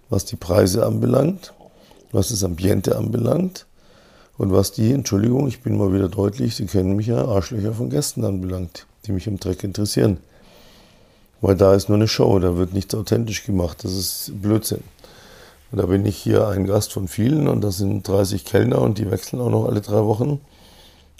was 0.10 0.24
die 0.24 0.38
Preise 0.38 0.86
anbelangt, 0.86 1.54
was 2.14 2.30
das 2.30 2.46
Ambiente 2.46 2.96
anbelangt, 2.96 3.66
und 4.38 4.52
was 4.52 4.72
die, 4.72 4.92
Entschuldigung, 4.92 5.48
ich 5.48 5.62
bin 5.62 5.78
mal 5.78 5.94
wieder 5.94 6.10
deutlich, 6.10 6.56
Sie 6.56 6.66
kennen 6.66 6.96
mich 6.96 7.08
ja, 7.08 7.26
Arschlöcher 7.26 7.74
von 7.74 7.90
Gästen 7.90 8.26
anbelangt, 8.26 8.88
die 9.06 9.12
mich 9.12 9.28
im 9.28 9.40
Dreck 9.40 9.64
interessieren. 9.64 10.18
Weil 11.42 11.56
da 11.56 11.74
ist 11.74 11.90
nur 11.90 11.98
eine 11.98 12.08
Show, 12.08 12.40
da 12.40 12.56
wird 12.58 12.74
nichts 12.74 12.96
authentisch 12.96 13.46
gemacht. 13.46 13.84
Das 13.84 13.94
ist 13.94 14.32
Blödsinn. 14.42 14.84
Und 15.72 15.80
da 15.80 15.88
bin 15.88 16.06
ich 16.06 16.18
hier 16.18 16.48
ein 16.48 16.68
Gast 16.68 16.94
von 16.94 17.08
vielen 17.08 17.48
und 17.48 17.62
das 17.62 17.78
sind 17.78 18.08
30 18.08 18.46
Kellner 18.46 18.82
und 18.82 18.98
die 18.98 19.10
wechseln 19.10 19.42
auch 19.42 19.50
noch 19.50 19.66
alle 19.66 19.82
drei 19.82 20.04
Wochen. 20.04 20.40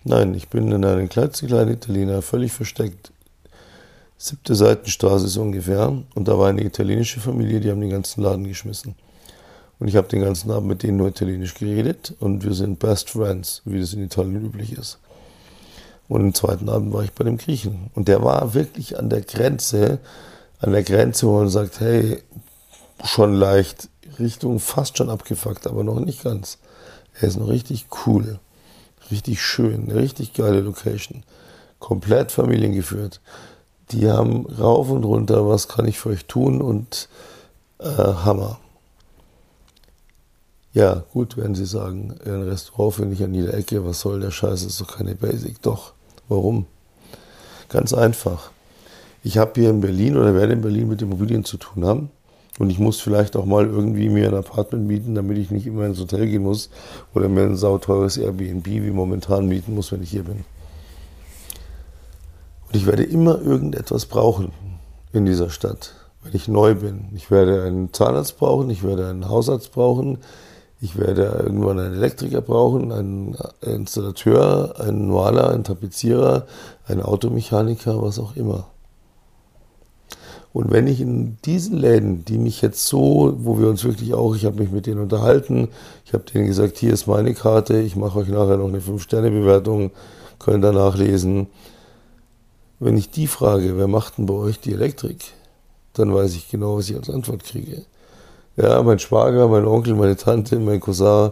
Nein, 0.04 0.34
ich 0.36 0.50
bin 0.50 0.72
in 0.72 0.86
einem 0.86 1.10
kleinen 1.10 1.70
Italiener, 1.70 2.22
völlig 2.22 2.52
versteckt. 2.52 3.12
Siebte 4.18 4.56
Seitenstraße 4.56 5.26
ist 5.26 5.38
ungefähr. 5.38 5.98
Und 6.16 6.28
da 6.28 6.38
war 6.38 6.48
eine 6.48 6.64
italienische 6.64 7.20
Familie, 7.20 7.60
die 7.60 7.72
haben 7.72 7.82
den 7.82 7.90
ganzen 7.90 8.22
Laden 8.22 8.48
geschmissen. 8.48 8.96
Und 9.80 9.88
ich 9.90 9.98
habe 9.98 10.08
den 10.08 10.22
ganzen 10.22 10.52
Abend 10.52 10.70
mit 10.70 10.84
denen 10.84 10.98
nur 10.98 11.10
Italienisch 11.10 11.56
geredet 11.56 12.14
und 12.22 12.46
wir 12.46 12.54
sind 12.54 12.80
Best 12.80 13.10
Friends, 13.10 13.62
wie 13.66 13.82
das 13.82 13.94
in 13.94 14.04
Italien 14.04 14.46
üblich 14.46 14.78
ist. 14.78 15.00
Und 16.08 16.22
am 16.22 16.34
zweiten 16.34 16.70
Abend 16.70 16.94
war 16.94 17.04
ich 17.04 17.14
bei 17.14 17.24
dem 17.24 17.38
Griechen. 17.38 17.90
Und 17.96 18.08
der 18.08 18.24
war 18.24 18.54
wirklich 18.54 19.00
an 19.00 19.10
der 19.10 19.22
Grenze, 19.22 20.00
an 20.60 20.72
der 20.72 20.84
Grenze, 20.84 21.28
wo 21.28 21.40
man 21.40 21.50
sagt, 21.50 21.80
hey, 21.80 22.22
schon 23.04 23.34
leicht 23.34 23.90
Richtung 24.20 24.60
fast 24.60 24.98
schon 24.98 25.10
abgefuckt, 25.10 25.68
aber 25.68 25.84
noch 25.84 26.00
nicht 26.00 26.24
ganz. 26.24 26.58
Er 27.20 27.28
ist 27.28 27.38
noch 27.38 27.48
richtig 27.48 27.88
cool, 28.06 28.40
richtig 29.12 29.42
schön, 29.42 29.90
eine 29.90 29.96
richtig 29.96 30.34
geile 30.34 30.62
Location. 30.62 31.24
Komplett 31.80 32.32
familiengeführt. 32.32 33.22
Die 33.92 34.10
haben 34.10 34.46
rauf 34.46 34.90
und 34.90 35.04
runter, 35.04 35.48
was 35.48 35.68
kann 35.68 35.86
ich 35.86 36.00
für 36.00 36.10
euch 36.10 36.26
tun 36.26 36.62
und 36.62 37.10
äh, 37.80 37.86
Hammer. 37.86 38.60
Ja, 40.74 41.04
gut, 41.14 41.38
werden 41.38 41.54
Sie 41.54 41.66
sagen, 41.66 42.16
ein 42.26 42.42
Restaurant 42.42 42.96
finde 42.96 43.14
ich 43.14 43.24
an 43.24 43.36
jeder 43.36 43.54
Ecke, 43.54 43.86
was 43.86 44.00
soll 44.00 44.20
der 44.20 44.32
Scheiß, 44.32 44.64
ist 44.64 44.82
doch 44.82 44.98
keine 44.98 45.14
Basic. 45.14 45.62
Doch, 45.62 45.94
warum? 46.28 46.66
Ganz 47.70 47.94
einfach. 47.94 48.50
Ich 49.24 49.38
habe 49.38 49.52
hier 49.62 49.70
in 49.70 49.82
Berlin 49.82 50.18
oder 50.18 50.34
werde 50.34 50.54
in 50.54 50.62
Berlin 50.62 50.90
mit 50.90 51.02
Immobilien 51.04 51.46
zu 51.46 51.58
tun 51.58 51.86
haben. 51.86 52.10
Und 52.58 52.72
ich 52.72 52.80
muss 52.80 53.00
vielleicht 53.00 53.36
auch 53.36 53.46
mal 53.46 53.66
irgendwie 53.66 54.10
mir 54.10 54.28
ein 54.28 54.36
Apartment 54.36 54.88
mieten, 54.88 55.14
damit 55.14 55.38
ich 55.38 55.52
nicht 55.52 55.68
immer 55.68 55.86
ins 55.86 56.00
Hotel 56.00 56.28
gehen 56.28 56.44
muss 56.44 56.70
oder 57.14 57.30
mir 57.30 57.44
ein 57.44 57.56
sauteures 57.56 58.18
Airbnb 58.18 58.66
wie 58.66 58.92
momentan 58.92 59.48
mieten 59.48 59.76
muss, 59.76 59.92
wenn 59.92 60.04
ich 60.04 60.10
hier 60.10 60.24
bin. 60.24 60.44
Und 62.68 62.76
ich 62.76 62.88
werde 62.88 63.04
immer 63.04 63.40
irgendetwas 63.40 64.08
brauchen 64.08 64.52
in 65.14 65.26
dieser 65.26 65.52
Stadt, 65.52 65.94
wenn 66.24 66.36
ich 66.36 66.48
neu 66.48 66.76
bin. 66.76 67.10
Ich 67.16 67.30
werde 67.30 67.64
einen 67.64 67.94
Zahnarzt 67.94 68.38
brauchen, 68.38 68.70
ich 68.72 68.84
werde 68.84 69.08
einen 69.08 69.30
Hausarzt 69.30 69.72
brauchen, 69.72 70.18
ich 70.84 70.98
werde 70.98 71.42
irgendwann 71.46 71.80
einen 71.80 71.96
Elektriker 71.96 72.42
brauchen, 72.42 72.92
einen 72.92 73.38
Installateur, 73.62 74.82
einen 74.82 75.08
Maler, 75.08 75.52
einen 75.52 75.64
Tapezierer, 75.64 76.46
einen 76.86 77.02
Automechaniker, 77.02 78.02
was 78.02 78.20
auch 78.20 78.36
immer. 78.36 78.68
Und 80.52 80.72
wenn 80.72 80.88
ich 80.88 81.00
in 81.00 81.38
diesen 81.46 81.78
Läden, 81.78 82.26
die 82.26 82.38
mich 82.38 82.62
jetzt 82.62 82.86
so, 82.86 83.34
wo 83.38 83.58
wir 83.60 83.70
uns 83.70 83.86
wirklich 83.86 84.14
auch, 84.14 84.36
ich 84.36 84.44
habe 84.44 84.60
mich 84.60 84.72
mit 84.72 84.86
denen 84.86 85.00
unterhalten, 85.00 85.70
ich 86.06 86.14
habe 86.14 86.26
denen 86.26 86.48
gesagt, 86.48 86.78
hier 86.78 86.92
ist 86.92 87.08
meine 87.08 87.34
Karte, 87.34 87.80
ich 87.80 87.96
mache 87.96 88.20
euch 88.20 88.28
nachher 88.28 88.58
noch 88.58 88.68
eine 88.68 88.82
5-Sterne-Bewertung, 88.82 89.92
könnt 90.38 90.66
ihr 90.66 90.74
nachlesen. 90.74 91.48
Wenn 92.82 92.98
ich 92.98 93.10
die 93.10 93.28
frage, 93.28 93.78
wer 93.78 93.88
macht 93.88 94.18
denn 94.18 94.26
bei 94.26 94.34
euch 94.34 94.60
die 94.60 94.74
Elektrik, 94.74 95.24
dann 95.94 96.14
weiß 96.14 96.36
ich 96.36 96.50
genau, 96.50 96.76
was 96.76 96.90
ich 96.90 96.98
als 96.98 97.10
Antwort 97.10 97.46
kriege. 97.46 97.86
Ja, 98.56 98.84
mein 98.84 99.00
Schwager, 99.00 99.48
mein 99.48 99.66
Onkel, 99.66 99.96
meine 99.96 100.16
Tante, 100.16 100.60
mein 100.60 100.80
Cousin, 100.80 101.32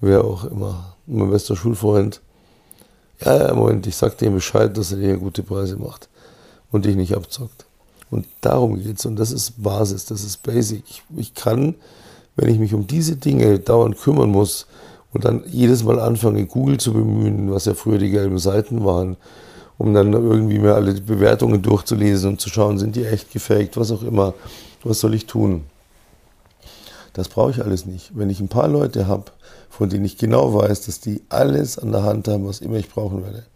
wer 0.00 0.24
auch 0.24 0.44
immer, 0.44 0.96
mein 1.06 1.30
bester 1.30 1.54
Schulfreund. 1.54 2.20
Ja, 3.24 3.36
ja, 3.36 3.54
Moment, 3.54 3.86
ich 3.86 3.94
sag 3.94 4.18
dem 4.18 4.34
Bescheid, 4.34 4.76
dass 4.76 4.90
er 4.90 4.98
dir 4.98 5.16
gute 5.16 5.44
Preise 5.44 5.76
macht 5.76 6.08
und 6.72 6.84
dich 6.84 6.96
nicht 6.96 7.14
abzockt. 7.14 7.66
Und 8.10 8.26
darum 8.40 8.82
geht 8.82 8.98
es. 8.98 9.06
Und 9.06 9.14
das 9.14 9.30
ist 9.30 9.62
Basis, 9.62 10.06
das 10.06 10.24
ist 10.24 10.42
Basic. 10.42 10.82
Ich, 10.88 11.02
ich, 11.16 11.34
kann, 11.34 11.76
wenn 12.34 12.48
ich 12.48 12.58
mich 12.58 12.74
um 12.74 12.88
diese 12.88 13.14
Dinge 13.14 13.60
dauernd 13.60 13.96
kümmern 13.96 14.30
muss 14.30 14.66
und 15.12 15.24
dann 15.24 15.44
jedes 15.46 15.84
Mal 15.84 16.00
anfange, 16.00 16.46
Google 16.46 16.78
zu 16.78 16.92
bemühen, 16.92 17.52
was 17.52 17.66
ja 17.66 17.74
früher 17.74 17.98
die 17.98 18.10
gelben 18.10 18.40
Seiten 18.40 18.84
waren, 18.84 19.16
um 19.78 19.94
dann 19.94 20.12
irgendwie 20.12 20.58
mir 20.58 20.74
alle 20.74 20.94
Bewertungen 20.94 21.62
durchzulesen 21.62 22.30
und 22.30 22.40
zu 22.40 22.48
schauen, 22.48 22.78
sind 22.78 22.96
die 22.96 23.04
echt 23.04 23.32
gefaked, 23.32 23.76
was 23.76 23.92
auch 23.92 24.02
immer, 24.02 24.34
was 24.82 24.98
soll 24.98 25.14
ich 25.14 25.26
tun? 25.26 25.62
Das 27.16 27.30
brauche 27.30 27.50
ich 27.50 27.64
alles 27.64 27.86
nicht. 27.86 28.10
Wenn 28.14 28.28
ich 28.28 28.40
ein 28.40 28.48
paar 28.48 28.68
Leute 28.68 29.06
habe, 29.06 29.32
von 29.70 29.88
denen 29.88 30.04
ich 30.04 30.18
genau 30.18 30.52
weiß, 30.52 30.82
dass 30.82 31.00
die 31.00 31.22
alles 31.30 31.78
an 31.78 31.90
der 31.90 32.02
Hand 32.02 32.28
haben, 32.28 32.46
was 32.46 32.60
immer 32.60 32.76
ich 32.76 32.90
brauchen 32.90 33.24
werde, 33.24 33.46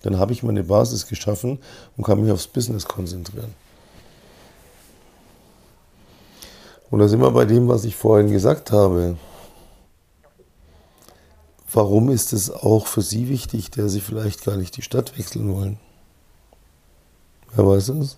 dann 0.00 0.18
habe 0.18 0.32
ich 0.32 0.42
meine 0.42 0.64
Basis 0.64 1.06
geschaffen 1.06 1.58
und 1.98 2.04
kann 2.04 2.22
mich 2.22 2.32
aufs 2.32 2.46
Business 2.46 2.86
konzentrieren. 2.86 3.54
Und 6.90 7.00
da 7.00 7.08
sind 7.08 7.20
wir 7.20 7.30
bei 7.32 7.44
dem, 7.44 7.68
was 7.68 7.84
ich 7.84 7.94
vorhin 7.94 8.32
gesagt 8.32 8.72
habe. 8.72 9.18
Warum 11.70 12.08
ist 12.08 12.32
es 12.32 12.50
auch 12.50 12.86
für 12.86 13.02
Sie 13.02 13.28
wichtig, 13.28 13.70
der 13.70 13.90
Sie 13.90 14.00
vielleicht 14.00 14.46
gar 14.46 14.56
nicht 14.56 14.78
die 14.78 14.82
Stadt 14.82 15.18
wechseln 15.18 15.54
wollen? 15.54 15.78
Wer 17.54 17.66
weiß 17.66 17.90
es? 17.90 18.16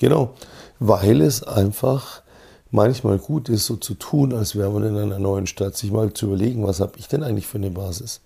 Genau, 0.00 0.34
weil 0.80 1.20
es 1.20 1.44
einfach 1.44 2.22
manchmal 2.70 3.18
gut 3.18 3.48
ist, 3.48 3.66
so 3.66 3.76
zu 3.76 3.94
tun, 3.94 4.32
als 4.32 4.56
wäre 4.56 4.70
man 4.70 4.84
in 4.84 4.96
einer 4.96 5.18
neuen 5.18 5.46
Stadt, 5.46 5.76
sich 5.76 5.90
mal 5.90 6.12
zu 6.12 6.26
überlegen, 6.26 6.66
was 6.66 6.80
habe 6.80 6.92
ich 6.96 7.08
denn 7.08 7.22
eigentlich 7.22 7.46
für 7.46 7.58
eine 7.58 7.70
Basis? 7.70 8.20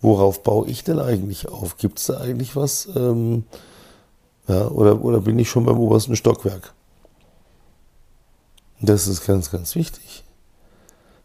Worauf 0.00 0.42
baue 0.42 0.68
ich 0.68 0.84
denn 0.84 0.98
eigentlich 0.98 1.48
auf? 1.48 1.78
Gibt 1.78 1.98
es 1.98 2.06
da 2.06 2.18
eigentlich 2.18 2.54
was? 2.54 2.88
Ähm, 2.94 3.44
ja, 4.46 4.68
oder, 4.68 5.02
oder 5.02 5.20
bin 5.20 5.38
ich 5.38 5.48
schon 5.48 5.64
beim 5.64 5.78
obersten 5.78 6.16
Stockwerk? 6.16 6.74
Das 8.80 9.08
ist 9.08 9.26
ganz, 9.26 9.50
ganz 9.50 9.74
wichtig. 9.74 10.22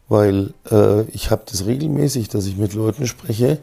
Weil 0.08 0.54
äh, 0.72 1.04
ich 1.04 1.32
habe 1.32 1.44
das 1.50 1.66
regelmäßig, 1.66 2.30
dass 2.30 2.46
ich 2.46 2.58
mit 2.58 2.74
Leuten 2.74 3.08
spreche, 3.08 3.60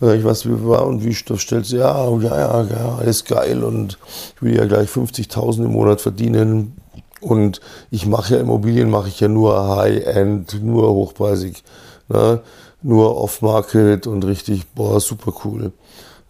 ich 0.00 0.24
weiß, 0.24 0.46
wie 0.46 0.66
war 0.66 0.86
und 0.86 1.04
wie 1.04 1.14
stellst 1.14 1.72
du, 1.72 1.76
ja, 1.76 2.10
ja, 2.18 2.38
ja, 2.38 2.62
ja, 2.64 2.96
alles 2.96 3.24
geil 3.24 3.62
und 3.62 3.96
ich 4.34 4.42
will 4.42 4.54
ja 4.54 4.66
gleich 4.66 4.90
50.000 4.90 5.64
im 5.64 5.72
Monat 5.72 6.00
verdienen, 6.00 6.76
und 7.24 7.60
ich 7.90 8.06
mache 8.06 8.34
ja 8.34 8.40
Immobilien, 8.40 8.90
mache 8.90 9.08
ich 9.08 9.18
ja 9.20 9.28
nur 9.28 9.76
High-End, 9.76 10.62
nur 10.62 10.90
hochpreisig, 10.90 11.64
ne? 12.08 12.42
nur 12.82 13.16
Off-Market 13.16 14.06
und 14.06 14.24
richtig, 14.24 14.66
boah, 14.74 15.00
super 15.00 15.32
cool. 15.44 15.72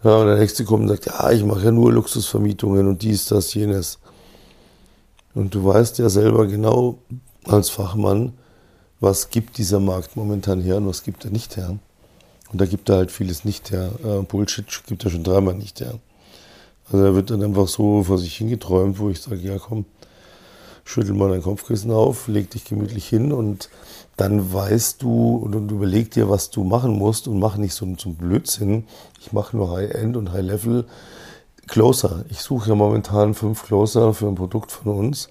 Ja, 0.04 0.18
und 0.18 0.26
der 0.26 0.36
nächste 0.36 0.64
kommt 0.64 0.82
und 0.82 0.88
sagt, 0.88 1.06
ja, 1.06 1.30
ich 1.32 1.44
mache 1.44 1.64
ja 1.64 1.72
nur 1.72 1.92
Luxusvermietungen 1.92 2.86
und 2.86 3.02
dies, 3.02 3.26
das, 3.26 3.52
jenes. 3.54 3.98
Und 5.34 5.54
du 5.54 5.64
weißt 5.64 5.98
ja 5.98 6.08
selber 6.08 6.46
genau 6.46 6.98
als 7.44 7.70
Fachmann, 7.70 8.34
was 9.00 9.30
gibt 9.30 9.58
dieser 9.58 9.80
Markt 9.80 10.16
momentan 10.16 10.60
her 10.60 10.76
und 10.76 10.86
was 10.86 11.02
gibt 11.02 11.24
er 11.24 11.32
nicht 11.32 11.56
her. 11.56 11.76
Und 12.52 12.60
da 12.60 12.66
gibt 12.66 12.88
er 12.88 12.96
halt 12.96 13.10
vieles 13.10 13.44
nicht 13.44 13.72
her. 13.72 13.90
Äh, 14.04 14.22
Bullshit 14.22 14.66
gibt 14.86 15.04
er 15.04 15.10
schon 15.10 15.24
dreimal 15.24 15.54
nicht 15.54 15.80
her. 15.80 15.98
Also 16.92 17.04
er 17.04 17.14
wird 17.14 17.30
dann 17.30 17.42
einfach 17.42 17.66
so 17.66 18.04
vor 18.04 18.18
sich 18.18 18.36
hingeträumt, 18.36 18.98
wo 18.98 19.08
ich 19.08 19.20
sage, 19.20 19.40
ja 19.40 19.58
komm, 19.58 19.86
schüttel 20.84 21.14
mal 21.14 21.30
dein 21.30 21.42
Kopfkissen 21.42 21.90
auf, 21.90 22.28
leg 22.28 22.50
dich 22.50 22.64
gemütlich 22.64 23.08
hin 23.08 23.32
und 23.32 23.70
dann 24.16 24.52
weißt 24.52 25.02
du 25.02 25.36
und, 25.36 25.54
und 25.54 25.70
überleg 25.70 26.10
dir, 26.10 26.28
was 26.28 26.50
du 26.50 26.62
machen 26.62 26.92
musst 26.92 27.26
und 27.26 27.38
mach 27.38 27.56
nicht 27.56 27.74
so 27.74 27.92
zum 27.96 28.14
Blödsinn. 28.14 28.84
Ich 29.20 29.32
mache 29.32 29.56
nur 29.56 29.70
High-End 29.76 30.16
und 30.16 30.32
High-Level. 30.32 30.84
Closer. 31.66 32.24
Ich 32.28 32.40
suche 32.40 32.68
ja 32.68 32.74
momentan 32.74 33.34
fünf 33.34 33.64
Closer 33.64 34.12
für 34.12 34.28
ein 34.28 34.34
Produkt 34.34 34.70
von 34.70 34.92
uns. 34.92 35.30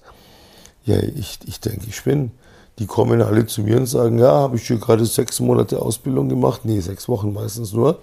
Ja, 0.84 0.98
ich, 0.98 1.38
ich 1.46 1.60
denke, 1.60 1.86
ich 1.88 2.02
bin. 2.02 2.32
Die 2.80 2.86
kommen 2.86 3.22
alle 3.22 3.46
zu 3.46 3.62
mir 3.62 3.76
und 3.76 3.86
sagen, 3.86 4.18
ja, 4.18 4.32
habe 4.32 4.56
ich 4.56 4.66
hier 4.66 4.78
gerade 4.78 5.06
sechs 5.06 5.38
Monate 5.38 5.80
Ausbildung 5.80 6.28
gemacht? 6.28 6.62
Nee, 6.64 6.80
sechs 6.80 7.08
Wochen 7.08 7.32
meistens 7.32 7.72
nur. 7.72 8.00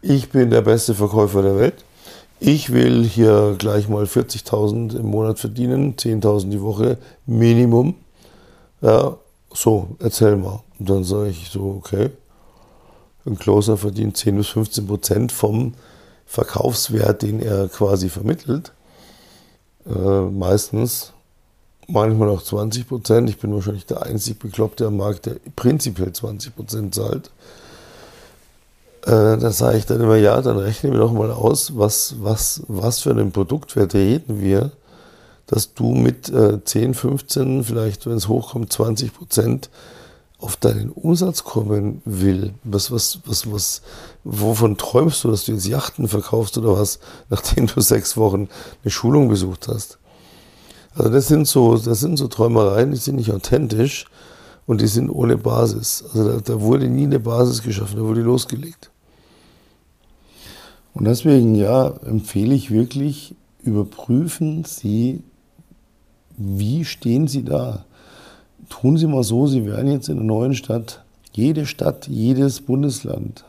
Ich 0.00 0.30
bin 0.30 0.50
der 0.50 0.62
beste 0.62 0.94
Verkäufer 0.94 1.42
der 1.42 1.58
Welt 1.58 1.84
ich 2.40 2.72
will 2.72 3.04
hier 3.04 3.56
gleich 3.58 3.88
mal 3.88 4.04
40.000 4.04 4.96
im 4.96 5.06
Monat 5.06 5.38
verdienen, 5.38 5.96
10.000 5.96 6.50
die 6.50 6.60
Woche 6.60 6.98
Minimum. 7.26 7.94
Ja, 8.82 9.16
so, 9.52 9.96
erzähl 10.00 10.36
mal. 10.36 10.62
Und 10.78 10.90
dann 10.90 11.04
sage 11.04 11.30
ich 11.30 11.48
so, 11.50 11.80
okay, 11.82 12.10
ein 13.24 13.38
Closer 13.38 13.76
verdient 13.76 14.16
10 14.16 14.36
bis 14.36 14.48
15 14.48 14.86
Prozent 14.86 15.32
vom 15.32 15.74
Verkaufswert, 16.26 17.22
den 17.22 17.40
er 17.40 17.68
quasi 17.68 18.08
vermittelt. 18.08 18.72
Äh, 19.86 20.20
meistens, 20.20 21.12
manchmal 21.88 22.28
auch 22.28 22.42
20 22.42 22.86
Prozent. 22.86 23.30
Ich 23.30 23.38
bin 23.38 23.54
wahrscheinlich 23.54 23.86
der 23.86 24.02
einzig 24.02 24.38
Bekloppte 24.38 24.86
am 24.86 24.98
Markt, 24.98 25.26
der 25.26 25.36
prinzipiell 25.54 26.12
20 26.12 26.54
Prozent 26.54 26.94
zahlt. 26.94 27.30
Äh, 29.06 29.38
da 29.38 29.52
sage 29.52 29.78
ich 29.78 29.86
dann 29.86 30.00
immer, 30.00 30.16
ja, 30.16 30.42
dann 30.42 30.58
rechnen 30.58 30.92
wir 30.92 30.98
doch 30.98 31.12
mal 31.12 31.30
aus, 31.30 31.76
was, 31.76 32.16
was, 32.18 32.64
was 32.66 32.98
für 32.98 33.10
einen 33.10 33.30
Produktwert 33.30 33.94
reden 33.94 34.40
wir, 34.40 34.72
dass 35.46 35.74
du 35.74 35.94
mit 35.94 36.28
äh, 36.28 36.64
10, 36.64 36.94
15, 36.94 37.62
vielleicht 37.62 38.06
wenn 38.06 38.16
es 38.16 38.26
hochkommt, 38.26 38.72
20 38.72 39.14
Prozent 39.14 39.70
auf 40.38 40.56
deinen 40.56 40.90
Umsatz 40.90 41.44
kommen 41.44 42.02
will, 42.04 42.54
was, 42.64 42.90
was, 42.90 43.20
was, 43.26 43.50
was, 43.52 43.82
wovon 44.24 44.76
träumst 44.76 45.22
du, 45.22 45.30
dass 45.30 45.44
du 45.44 45.52
jetzt 45.52 45.68
Yachten 45.68 46.08
verkaufst 46.08 46.58
oder 46.58 46.76
was, 46.76 46.98
nachdem 47.30 47.68
du 47.68 47.80
sechs 47.80 48.16
Wochen 48.16 48.48
eine 48.82 48.90
Schulung 48.90 49.28
besucht 49.28 49.68
hast? 49.68 49.98
Also 50.96 51.10
das 51.10 51.28
sind 51.28 51.46
so, 51.46 51.78
das 51.78 52.00
sind 52.00 52.16
so 52.16 52.26
Träumereien, 52.26 52.90
die 52.90 52.96
sind 52.96 53.16
nicht 53.16 53.30
authentisch 53.30 54.06
und 54.66 54.80
die 54.80 54.88
sind 54.88 55.10
ohne 55.10 55.36
Basis. 55.36 56.02
Also 56.08 56.32
da, 56.32 56.40
da 56.40 56.60
wurde 56.60 56.88
nie 56.88 57.04
eine 57.04 57.20
Basis 57.20 57.62
geschaffen, 57.62 57.98
da 57.98 58.02
wurde 58.02 58.22
losgelegt. 58.22 58.90
Und 60.96 61.04
deswegen, 61.04 61.54
ja, 61.54 61.88
empfehle 62.06 62.54
ich 62.54 62.70
wirklich, 62.70 63.34
überprüfen 63.62 64.64
Sie, 64.64 65.22
wie 66.38 66.86
stehen 66.86 67.28
Sie 67.28 67.44
da? 67.44 67.84
Tun 68.70 68.96
Sie 68.96 69.06
mal 69.06 69.22
so, 69.22 69.46
Sie 69.46 69.66
wären 69.66 69.88
jetzt 69.88 70.08
in 70.08 70.16
einer 70.16 70.26
neuen 70.26 70.54
Stadt. 70.54 71.04
Jede 71.32 71.66
Stadt, 71.66 72.08
jedes 72.08 72.62
Bundesland, 72.62 73.44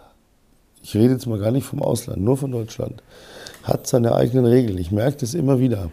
ich 0.84 0.94
rede 0.94 1.14
jetzt 1.14 1.26
mal 1.26 1.40
gar 1.40 1.52
nicht 1.52 1.64
vom 1.64 1.82
Ausland, 1.82 2.22
nur 2.22 2.36
von 2.36 2.52
Deutschland, 2.52 3.02
hat 3.64 3.88
seine 3.88 4.14
eigenen 4.14 4.46
Regeln. 4.46 4.78
Ich 4.78 4.92
merke 4.92 5.20
das 5.20 5.34
immer 5.34 5.58
wieder. 5.58 5.90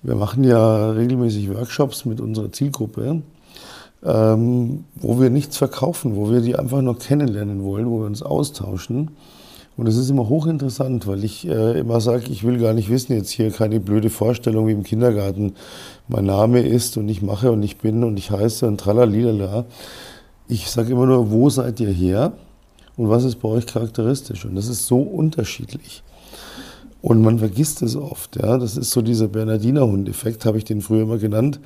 Wir 0.00 0.14
machen 0.14 0.42
ja 0.42 0.90
regelmäßig 0.92 1.52
Workshops 1.52 2.06
mit 2.06 2.18
unserer 2.18 2.50
Zielgruppe, 2.50 3.20
ähm, 4.02 4.84
wo 4.94 5.20
wir 5.20 5.28
nichts 5.28 5.58
verkaufen, 5.58 6.16
wo 6.16 6.30
wir 6.30 6.40
die 6.40 6.56
einfach 6.56 6.80
nur 6.80 6.98
kennenlernen 6.98 7.62
wollen, 7.62 7.90
wo 7.90 8.00
wir 8.00 8.06
uns 8.06 8.22
austauschen. 8.22 9.10
Und 9.76 9.86
es 9.88 9.96
ist 9.96 10.08
immer 10.08 10.28
hochinteressant, 10.28 11.06
weil 11.06 11.22
ich 11.22 11.46
äh, 11.46 11.78
immer 11.78 12.00
sage, 12.00 12.30
ich 12.30 12.44
will 12.44 12.58
gar 12.58 12.72
nicht 12.72 12.88
wissen, 12.88 13.14
jetzt 13.14 13.30
hier 13.30 13.50
keine 13.50 13.78
blöde 13.78 14.08
Vorstellung 14.08 14.66
wie 14.66 14.72
im 14.72 14.84
Kindergarten. 14.84 15.52
Mein 16.08 16.24
Name 16.24 16.60
ist 16.60 16.96
und 16.96 17.08
ich 17.10 17.20
mache 17.20 17.52
und 17.52 17.62
ich 17.62 17.76
bin 17.76 18.02
und 18.02 18.18
ich 18.18 18.30
heiße 18.30 18.66
und 18.66 18.78
tralalilala. 18.80 19.66
Ich 20.48 20.70
sage 20.70 20.92
immer 20.92 21.04
nur, 21.04 21.30
wo 21.30 21.50
seid 21.50 21.78
ihr 21.80 21.90
her 21.90 22.32
und 22.96 23.10
was 23.10 23.24
ist 23.24 23.36
bei 23.36 23.48
euch 23.48 23.66
charakteristisch? 23.66 24.46
Und 24.46 24.54
das 24.54 24.68
ist 24.68 24.86
so 24.86 24.98
unterschiedlich. 24.98 26.02
Und 27.02 27.20
man 27.20 27.38
vergisst 27.38 27.82
es 27.82 27.96
oft. 27.96 28.36
Ja? 28.36 28.56
Das 28.56 28.78
ist 28.78 28.90
so 28.90 29.02
dieser 29.02 29.28
Bernardinerhund-Effekt, 29.28 30.46
habe 30.46 30.56
ich 30.56 30.64
den 30.64 30.80
früher 30.80 31.02
immer 31.02 31.18
genannt. 31.18 31.60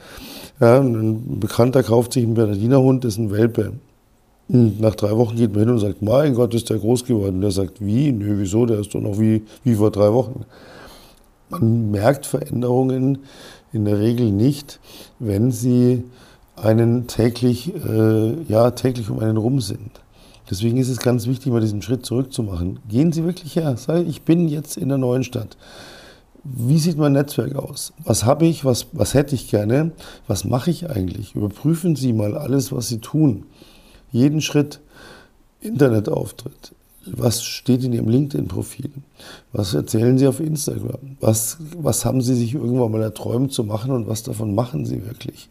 Ja, 0.60 0.80
ein 0.80 1.38
Bekannter 1.38 1.82
kauft 1.84 2.12
sich 2.12 2.24
einen 2.24 2.34
Bernardinerhund, 2.34 3.04
das 3.04 3.14
ist 3.14 3.18
ein 3.18 3.30
Welpe. 3.30 3.74
Und 4.52 4.80
nach 4.80 4.96
drei 4.96 5.16
Wochen 5.16 5.36
geht 5.36 5.52
man 5.52 5.60
hin 5.60 5.70
und 5.70 5.78
sagt, 5.78 6.02
mein 6.02 6.34
Gott, 6.34 6.54
ist 6.54 6.70
der 6.70 6.78
groß 6.78 7.04
geworden. 7.04 7.40
Der 7.40 7.52
sagt, 7.52 7.84
wie? 7.84 8.10
Nö, 8.10 8.34
wieso? 8.38 8.66
Der 8.66 8.80
ist 8.80 8.92
doch 8.92 9.00
noch 9.00 9.20
wie, 9.20 9.44
wie 9.62 9.74
vor 9.74 9.92
drei 9.92 10.12
Wochen. 10.12 10.44
Man 11.50 11.92
merkt 11.92 12.26
Veränderungen 12.26 13.18
in 13.72 13.84
der 13.84 14.00
Regel 14.00 14.32
nicht, 14.32 14.80
wenn 15.20 15.52
sie 15.52 16.02
einen 16.56 17.06
täglich, 17.06 17.72
äh, 17.86 18.42
ja, 18.48 18.72
täglich 18.72 19.08
um 19.08 19.20
einen 19.20 19.36
rum 19.36 19.60
sind. 19.60 20.00
Deswegen 20.50 20.78
ist 20.78 20.88
es 20.88 20.98
ganz 20.98 21.28
wichtig, 21.28 21.52
mal 21.52 21.60
diesen 21.60 21.80
Schritt 21.80 22.04
zurückzumachen. 22.04 22.80
Gehen 22.88 23.12
Sie 23.12 23.24
wirklich 23.24 23.54
her. 23.54 23.76
Sagen, 23.76 24.08
ich 24.08 24.22
bin 24.22 24.48
jetzt 24.48 24.76
in 24.76 24.88
der 24.88 24.98
neuen 24.98 25.22
Stadt. 25.22 25.56
Wie 26.42 26.78
sieht 26.78 26.98
mein 26.98 27.12
Netzwerk 27.12 27.54
aus? 27.54 27.92
Was 28.02 28.24
habe 28.24 28.46
ich? 28.46 28.64
Was, 28.64 28.88
was 28.90 29.14
hätte 29.14 29.36
ich 29.36 29.48
gerne? 29.48 29.92
Was 30.26 30.44
mache 30.44 30.72
ich 30.72 30.90
eigentlich? 30.90 31.36
Überprüfen 31.36 31.94
Sie 31.94 32.12
mal 32.12 32.36
alles, 32.36 32.72
was 32.72 32.88
Sie 32.88 32.98
tun. 32.98 33.44
Jeden 34.10 34.40
Schritt. 34.40 34.80
Internetauftritt. 35.60 36.74
Was 37.06 37.42
steht 37.42 37.82
in 37.82 37.92
Ihrem 37.92 38.08
LinkedIn-Profil? 38.08 38.90
Was 39.52 39.74
erzählen 39.74 40.18
Sie 40.18 40.26
auf 40.26 40.40
Instagram? 40.40 41.16
Was, 41.20 41.58
was 41.76 42.04
haben 42.04 42.20
Sie 42.20 42.34
sich 42.34 42.54
irgendwann 42.54 42.92
mal 42.92 43.02
erträumt 43.02 43.52
zu 43.52 43.64
machen 43.64 43.90
und 43.90 44.06
was 44.06 44.22
davon 44.22 44.54
machen 44.54 44.84
Sie 44.84 45.04
wirklich? 45.06 45.48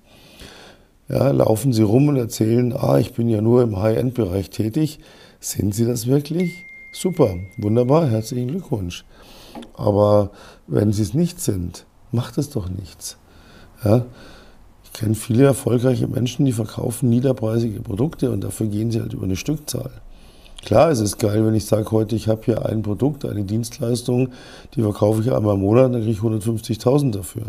Ja, 1.10 1.31
laufen 1.31 1.73
Sie 1.73 1.81
rum 1.81 2.07
und 2.07 2.17
erzählen, 2.17 2.71
ah, 2.73 2.99
ich 2.99 3.13
bin 3.13 3.29
ja 3.29 3.41
nur 3.41 3.63
im 3.63 3.81
High-End-Bereich 3.81 4.51
tätig. 4.51 4.99
Sind 5.39 5.73
Sie 5.73 5.86
das 5.86 6.05
wirklich? 6.05 6.65
Super, 6.93 7.36
wunderbar, 7.57 8.07
herzlichen 8.07 8.49
Glückwunsch. 8.49 9.05
Aber 9.73 10.29
wenn 10.67 10.93
Sie 10.93 11.01
es 11.01 11.15
nicht 11.15 11.39
sind, 11.39 11.86
macht 12.12 12.38
es 12.38 12.51
doch 12.51 12.69
nichts. 12.69 13.17
Ja? 13.83 14.05
Ich 14.91 14.99
kenne 14.99 15.15
viele 15.15 15.45
erfolgreiche 15.45 16.08
Menschen, 16.08 16.45
die 16.45 16.52
verkaufen 16.52 17.10
niederpreisige 17.10 17.80
Produkte 17.82 18.32
und 18.32 18.43
dafür 18.43 18.67
gehen 18.67 18.91
sie 18.91 18.99
halt 18.99 19.13
über 19.13 19.23
eine 19.23 19.36
Stückzahl. 19.36 19.91
Klar, 20.65 20.89
es 20.89 20.99
ist 20.99 21.19
geil, 21.19 21.45
wenn 21.45 21.56
ich 21.56 21.65
sage 21.65 21.89
heute, 21.91 22.15
ich 22.15 22.28
habe 22.28 22.41
hier 22.43 22.65
ein 22.65 22.82
Produkt, 22.82 23.23
eine 23.23 23.43
Dienstleistung, 23.43 24.30
die 24.75 24.82
verkaufe 24.82 25.21
ich 25.21 25.32
einmal 25.32 25.56
im 25.56 25.62
Monat, 25.62 25.93
dann 25.93 26.02
kriege 26.02 26.12
ich 26.12 26.19
150.000 26.19 27.12
dafür. 27.12 27.43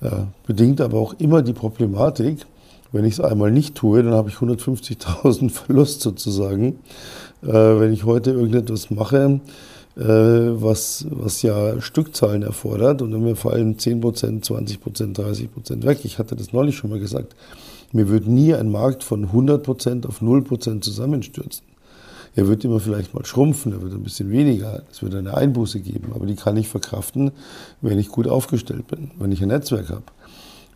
Ja, 0.00 0.28
bedingt 0.46 0.80
aber 0.80 0.98
auch 0.98 1.14
immer 1.18 1.42
die 1.42 1.54
Problematik, 1.54 2.46
wenn 2.92 3.04
ich 3.04 3.14
es 3.14 3.20
einmal 3.20 3.50
nicht 3.50 3.74
tue, 3.74 4.02
dann 4.02 4.14
habe 4.14 4.28
ich 4.28 4.36
150.000 4.36 5.50
Verlust 5.66 6.02
sozusagen. 6.02 6.78
Äh, 7.42 7.48
wenn 7.48 7.92
ich 7.92 8.04
heute 8.04 8.30
irgendetwas 8.30 8.90
mache, 8.90 9.40
was, 9.96 11.06
was 11.08 11.42
ja 11.42 11.80
Stückzahlen 11.80 12.42
erfordert 12.42 13.00
und 13.00 13.12
dann 13.12 13.22
mir 13.22 13.36
fallen 13.36 13.76
10%, 13.76 14.44
20%, 14.44 15.14
30% 15.14 15.86
weg. 15.86 16.00
Ich 16.04 16.18
hatte 16.18 16.34
das 16.34 16.52
neulich 16.52 16.76
schon 16.76 16.90
mal 16.90 16.98
gesagt. 16.98 17.36
Mir 17.92 18.08
wird 18.08 18.26
nie 18.26 18.54
ein 18.54 18.72
Markt 18.72 19.04
von 19.04 19.28
100% 19.28 20.06
auf 20.08 20.20
0% 20.20 20.80
zusammenstürzen. 20.80 21.64
Er 22.36 22.48
wird 22.48 22.64
immer 22.64 22.80
vielleicht 22.80 23.14
mal 23.14 23.24
schrumpfen, 23.24 23.72
er 23.72 23.82
wird 23.82 23.92
ein 23.92 24.02
bisschen 24.02 24.32
weniger, 24.32 24.82
es 24.90 25.02
wird 25.02 25.14
eine 25.14 25.36
Einbuße 25.36 25.78
geben, 25.78 26.12
aber 26.12 26.26
die 26.26 26.34
kann 26.34 26.56
ich 26.56 26.68
verkraften, 26.68 27.30
wenn 27.80 28.00
ich 28.00 28.08
gut 28.08 28.26
aufgestellt 28.26 28.88
bin, 28.88 29.12
wenn 29.20 29.30
ich 29.30 29.40
ein 29.40 29.48
Netzwerk 29.48 29.90
habe, 29.90 30.02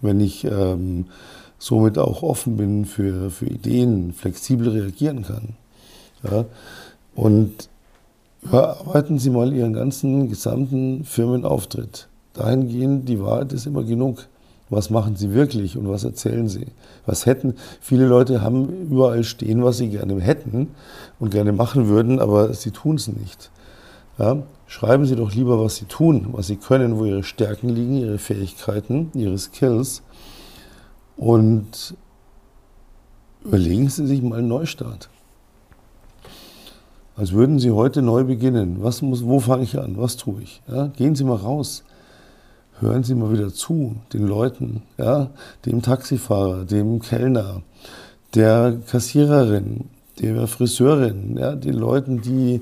wenn 0.01 0.21
ich 0.21 0.45
ähm, 0.45 1.07
somit 1.59 1.99
auch 1.99 2.23
offen 2.23 2.57
bin 2.57 2.85
für, 2.85 3.31
für 3.31 3.47
Ideen, 3.47 4.13
flexibel 4.13 4.69
reagieren 4.69 5.25
kann. 5.25 5.57
Ja? 6.23 6.45
Und 7.17 7.69
überarbeiten 8.43 9.19
Sie 9.19 9.31
mal 9.31 9.53
Ihren 9.53 9.73
ganzen 9.73 10.29
gesamten 10.29 11.05
Firmenauftritt. 11.05 12.09
Dahingehend, 12.35 13.09
die 13.09 13.21
Wahrheit 13.21 13.53
ist 13.53 13.67
immer 13.67 13.83
genug. 13.83 14.29
Was 14.71 14.91
machen 14.91 15.17
Sie 15.17 15.33
wirklich 15.33 15.77
und 15.77 15.89
was 15.89 16.05
erzählen 16.05 16.49
Sie? 16.49 16.67
Was 17.07 17.27
hätten, 17.27 17.55
viele 17.81 18.07
Leute 18.07 18.43
haben 18.43 18.69
überall 18.91 19.25
stehen, 19.25 19.65
was 19.65 19.79
sie 19.79 19.89
gerne 19.89 20.21
hätten 20.21 20.69
und 21.19 21.31
gerne 21.31 21.53
machen 21.53 21.89
würden, 21.89 22.21
aber 22.21 22.53
sie 22.53 22.71
tun 22.71 22.97
es 22.97 23.09
nicht. 23.09 23.51
Ja? 24.19 24.43
Schreiben 24.67 25.07
Sie 25.07 25.17
doch 25.17 25.33
lieber, 25.33 25.59
was 25.65 25.77
Sie 25.77 25.87
tun, 25.87 26.29
was 26.33 26.49
Sie 26.49 26.57
können, 26.57 26.99
wo 26.99 27.07
Ihre 27.07 27.23
Stärken 27.23 27.71
liegen, 27.71 27.97
Ihre 27.97 28.19
Fähigkeiten, 28.19 29.11
Ihre 29.15 29.39
Skills 29.39 30.03
und 31.17 31.95
überlegen 33.43 33.89
Sie 33.89 34.07
sich 34.07 34.21
mal 34.21 34.41
einen 34.41 34.49
Neustart. 34.49 35.09
Als 37.19 37.33
würden 37.33 37.59
Sie 37.59 37.73
heute 37.73 38.01
neu 38.01 38.23
beginnen. 38.23 38.77
Was 38.79 39.03
muss, 39.03 39.25
wo 39.25 39.41
fange 39.41 39.65
ich 39.65 39.77
an? 39.77 39.97
Was 39.97 40.17
tue 40.17 40.41
ich? 40.41 40.63
Ja, 40.69 40.87
gehen 40.87 41.17
Sie 41.17 41.25
mal 41.25 41.35
raus. 41.35 41.83
Hören 42.79 43.03
Sie 43.03 43.17
mal 43.17 43.33
wieder 43.33 43.53
zu, 43.53 43.97
den 44.13 44.25
Leuten, 44.29 44.83
ja, 44.99 45.31
dem 45.67 45.83
Taxifahrer, 45.83 46.65
dem 46.65 47.01
Kellner, 47.01 47.63
der 48.37 48.79
Kassiererin, 48.87 49.87
der 50.21 50.47
Friseurin, 50.47 51.37
ja, 51.37 51.57
den 51.57 51.75
Leuten, 51.75 52.21
die, 52.21 52.61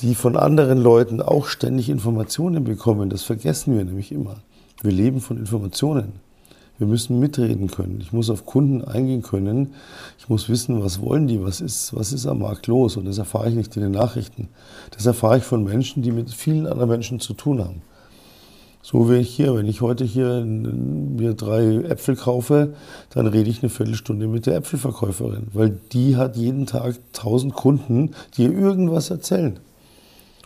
die 0.00 0.16
von 0.16 0.36
anderen 0.36 0.78
Leuten 0.78 1.22
auch 1.22 1.46
ständig 1.46 1.88
Informationen 1.88 2.64
bekommen. 2.64 3.10
Das 3.10 3.22
vergessen 3.22 3.76
wir 3.76 3.84
nämlich 3.84 4.10
immer. 4.10 4.38
Wir 4.82 4.90
leben 4.90 5.20
von 5.20 5.36
Informationen. 5.36 6.14
Wir 6.78 6.88
müssen 6.88 7.20
mitreden 7.20 7.68
können. 7.68 8.00
Ich 8.00 8.12
muss 8.12 8.30
auf 8.30 8.46
Kunden 8.46 8.82
eingehen 8.82 9.22
können. 9.22 9.74
Ich 10.18 10.28
muss 10.28 10.48
wissen, 10.48 10.82
was 10.82 11.00
wollen 11.00 11.28
die, 11.28 11.40
was 11.42 11.60
ist, 11.60 11.94
was 11.94 12.12
ist 12.12 12.26
am 12.26 12.40
Markt 12.40 12.66
los. 12.66 12.96
Und 12.96 13.04
das 13.04 13.18
erfahre 13.18 13.48
ich 13.48 13.54
nicht 13.54 13.76
in 13.76 13.82
den 13.82 13.92
Nachrichten. 13.92 14.48
Das 14.90 15.06
erfahre 15.06 15.38
ich 15.38 15.44
von 15.44 15.62
Menschen, 15.62 16.02
die 16.02 16.10
mit 16.10 16.30
vielen 16.32 16.66
anderen 16.66 16.90
Menschen 16.90 17.20
zu 17.20 17.34
tun 17.34 17.60
haben. 17.60 17.82
So 18.82 19.08
wie 19.08 19.16
ich 19.16 19.30
hier, 19.30 19.54
wenn 19.54 19.66
ich 19.66 19.80
heute 19.80 20.04
hier 20.04 20.44
mir 20.44 21.32
drei 21.32 21.76
Äpfel 21.84 22.16
kaufe, 22.16 22.74
dann 23.10 23.26
rede 23.26 23.48
ich 23.48 23.62
eine 23.62 23.70
Viertelstunde 23.70 24.26
mit 24.26 24.44
der 24.44 24.56
Äpfelverkäuferin, 24.56 25.46
weil 25.54 25.78
die 25.92 26.16
hat 26.16 26.36
jeden 26.36 26.66
Tag 26.66 26.96
tausend 27.14 27.54
Kunden, 27.54 28.10
die 28.36 28.42
ihr 28.42 28.52
irgendwas 28.52 29.08
erzählen. 29.08 29.58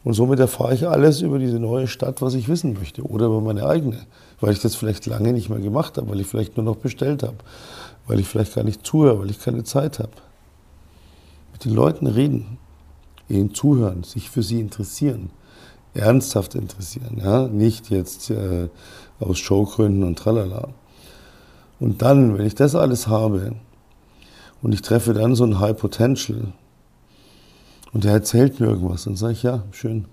Und 0.08 0.14
somit 0.14 0.40
erfahre 0.40 0.72
ich 0.72 0.88
alles 0.88 1.20
über 1.20 1.38
diese 1.38 1.58
neue 1.58 1.86
Stadt, 1.86 2.22
was 2.22 2.32
ich 2.32 2.48
wissen 2.48 2.72
möchte 2.72 3.02
oder 3.02 3.26
über 3.26 3.42
meine 3.42 3.66
eigene 3.66 4.06
weil 4.40 4.52
ich 4.52 4.60
das 4.60 4.74
vielleicht 4.74 5.06
lange 5.06 5.32
nicht 5.32 5.48
mehr 5.48 5.58
gemacht 5.58 5.96
habe, 5.96 6.10
weil 6.10 6.20
ich 6.20 6.26
vielleicht 6.26 6.56
nur 6.56 6.64
noch 6.64 6.76
bestellt 6.76 7.22
habe, 7.22 7.36
weil 8.06 8.20
ich 8.20 8.28
vielleicht 8.28 8.54
gar 8.54 8.64
nicht 8.64 8.86
zuhöre, 8.86 9.20
weil 9.20 9.30
ich 9.30 9.40
keine 9.40 9.64
Zeit 9.64 9.98
habe. 9.98 10.12
Mit 11.52 11.64
den 11.64 11.74
Leuten 11.74 12.06
reden, 12.06 12.58
ihnen 13.28 13.54
zuhören, 13.54 14.04
sich 14.04 14.30
für 14.30 14.42
sie 14.42 14.60
interessieren, 14.60 15.30
ernsthaft 15.94 16.54
interessieren, 16.54 17.20
ja? 17.22 17.48
nicht 17.48 17.90
jetzt 17.90 18.30
äh, 18.30 18.68
aus 19.18 19.38
Showgründen 19.38 20.04
und 20.04 20.18
tralala. 20.18 20.68
Und 21.80 22.02
dann, 22.02 22.38
wenn 22.38 22.46
ich 22.46 22.54
das 22.54 22.74
alles 22.74 23.08
habe 23.08 23.54
und 24.62 24.72
ich 24.72 24.82
treffe 24.82 25.14
dann 25.14 25.34
so 25.34 25.44
ein 25.44 25.58
High 25.58 25.76
Potential 25.76 26.52
und 27.92 28.04
der 28.04 28.12
erzählt 28.12 28.60
mir 28.60 28.66
irgendwas, 28.66 29.04
dann 29.04 29.16
sage 29.16 29.32
ich, 29.32 29.42
ja, 29.42 29.64
schön, 29.72 30.06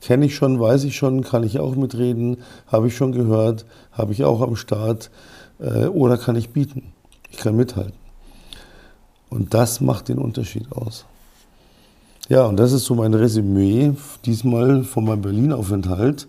Kenne 0.00 0.26
ich 0.26 0.34
schon, 0.34 0.58
weiß 0.58 0.84
ich 0.84 0.96
schon, 0.96 1.22
kann 1.22 1.42
ich 1.42 1.58
auch 1.58 1.76
mitreden, 1.76 2.38
habe 2.66 2.88
ich 2.88 2.96
schon 2.96 3.12
gehört, 3.12 3.66
habe 3.92 4.12
ich 4.12 4.24
auch 4.24 4.40
am 4.40 4.56
Start 4.56 5.10
äh, 5.58 5.86
oder 5.86 6.16
kann 6.16 6.36
ich 6.36 6.50
bieten. 6.50 6.94
Ich 7.30 7.36
kann 7.36 7.54
mithalten. 7.54 7.98
Und 9.28 9.54
das 9.54 9.80
macht 9.80 10.08
den 10.08 10.18
Unterschied 10.18 10.72
aus. 10.72 11.04
Ja, 12.28 12.46
und 12.46 12.56
das 12.56 12.72
ist 12.72 12.84
so 12.84 12.94
mein 12.94 13.12
Resümee, 13.12 13.92
diesmal 14.24 14.84
von 14.84 15.04
meinem 15.04 15.22
Berlin-Aufenthalt. 15.22 16.26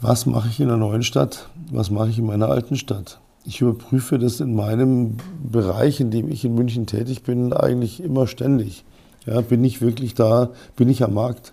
Was 0.00 0.26
mache 0.26 0.48
ich 0.48 0.60
in 0.60 0.68
der 0.68 0.76
neuen 0.76 1.02
Stadt? 1.02 1.48
Was 1.72 1.90
mache 1.90 2.10
ich 2.10 2.18
in 2.18 2.26
meiner 2.26 2.48
alten 2.48 2.76
Stadt? 2.76 3.18
Ich 3.46 3.60
überprüfe 3.60 4.18
das 4.18 4.40
in 4.40 4.56
meinem 4.56 5.18
Bereich, 5.40 6.00
in 6.00 6.10
dem 6.10 6.28
ich 6.28 6.44
in 6.44 6.56
München 6.56 6.86
tätig 6.86 7.22
bin, 7.22 7.52
eigentlich 7.52 8.02
immer 8.02 8.26
ständig. 8.26 8.84
Ja, 9.24 9.40
bin 9.40 9.62
ich 9.62 9.80
wirklich 9.80 10.14
da? 10.14 10.50
Bin 10.74 10.88
ich 10.88 11.04
am 11.04 11.14
Markt? 11.14 11.52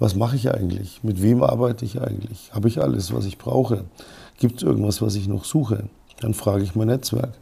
Was 0.00 0.16
mache 0.16 0.34
ich 0.34 0.52
eigentlich? 0.52 1.04
Mit 1.04 1.22
wem 1.22 1.42
arbeite 1.42 1.84
ich 1.84 2.00
eigentlich? 2.00 2.50
Habe 2.52 2.66
ich 2.66 2.82
alles, 2.82 3.12
was 3.12 3.26
ich 3.26 3.38
brauche? 3.38 3.84
Gibt 4.38 4.58
es 4.58 4.62
irgendwas, 4.64 5.00
was 5.00 5.14
ich 5.14 5.28
noch 5.28 5.44
suche? 5.44 5.84
Dann 6.20 6.34
frage 6.34 6.64
ich 6.64 6.74
mein 6.74 6.88
Netzwerk. 6.88 7.32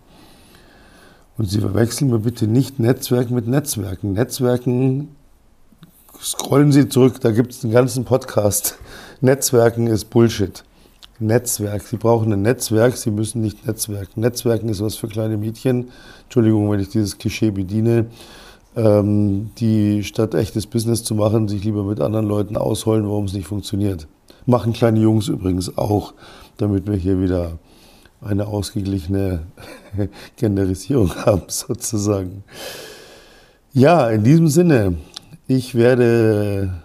Und 1.38 1.50
Sie 1.50 1.60
verwechseln 1.60 2.10
mir 2.10 2.18
bitte 2.18 2.46
nicht 2.46 2.78
Netzwerk 2.78 3.30
mit 3.30 3.46
Netzwerken. 3.46 4.12
Netzwerken, 4.12 5.08
scrollen 6.18 6.72
Sie 6.72 6.88
zurück, 6.88 7.20
da 7.20 7.30
gibt 7.30 7.52
es 7.52 7.64
einen 7.64 7.72
ganzen 7.72 8.04
Podcast. 8.04 8.78
Netzwerken 9.22 9.86
ist 9.86 10.10
Bullshit. 10.10 10.62
Netzwerk. 11.20 11.82
Sie 11.82 11.96
brauchen 11.96 12.32
ein 12.32 12.42
Netzwerk, 12.42 12.96
Sie 12.96 13.10
müssen 13.10 13.40
nicht 13.40 13.66
Netzwerken. 13.66 14.20
Netzwerken 14.20 14.68
ist 14.68 14.82
was 14.82 14.96
für 14.96 15.08
kleine 15.08 15.36
Mädchen. 15.36 15.90
Entschuldigung, 16.24 16.70
wenn 16.70 16.80
ich 16.80 16.88
dieses 16.88 17.18
Klischee 17.18 17.50
bediene. 17.50 18.06
Ähm, 18.76 19.50
die 19.58 20.04
statt 20.04 20.34
echtes 20.34 20.66
Business 20.66 21.02
zu 21.02 21.14
machen, 21.14 21.48
sich 21.48 21.64
lieber 21.64 21.82
mit 21.84 22.00
anderen 22.00 22.26
Leuten 22.26 22.58
ausholen, 22.58 23.04
warum 23.04 23.24
es 23.24 23.32
nicht 23.32 23.46
funktioniert. 23.46 24.06
Machen 24.44 24.74
kleine 24.74 25.00
Jungs 25.00 25.28
übrigens 25.28 25.78
auch, 25.78 26.12
damit 26.58 26.86
wir 26.86 26.96
hier 26.96 27.20
wieder 27.20 27.58
eine 28.20 28.46
ausgeglichene 28.46 29.46
Generisierung 30.36 31.14
haben, 31.24 31.44
sozusagen. 31.48 32.44
Ja, 33.72 34.10
in 34.10 34.24
diesem 34.24 34.48
Sinne, 34.48 34.96
ich 35.46 35.74
werde 35.74 36.82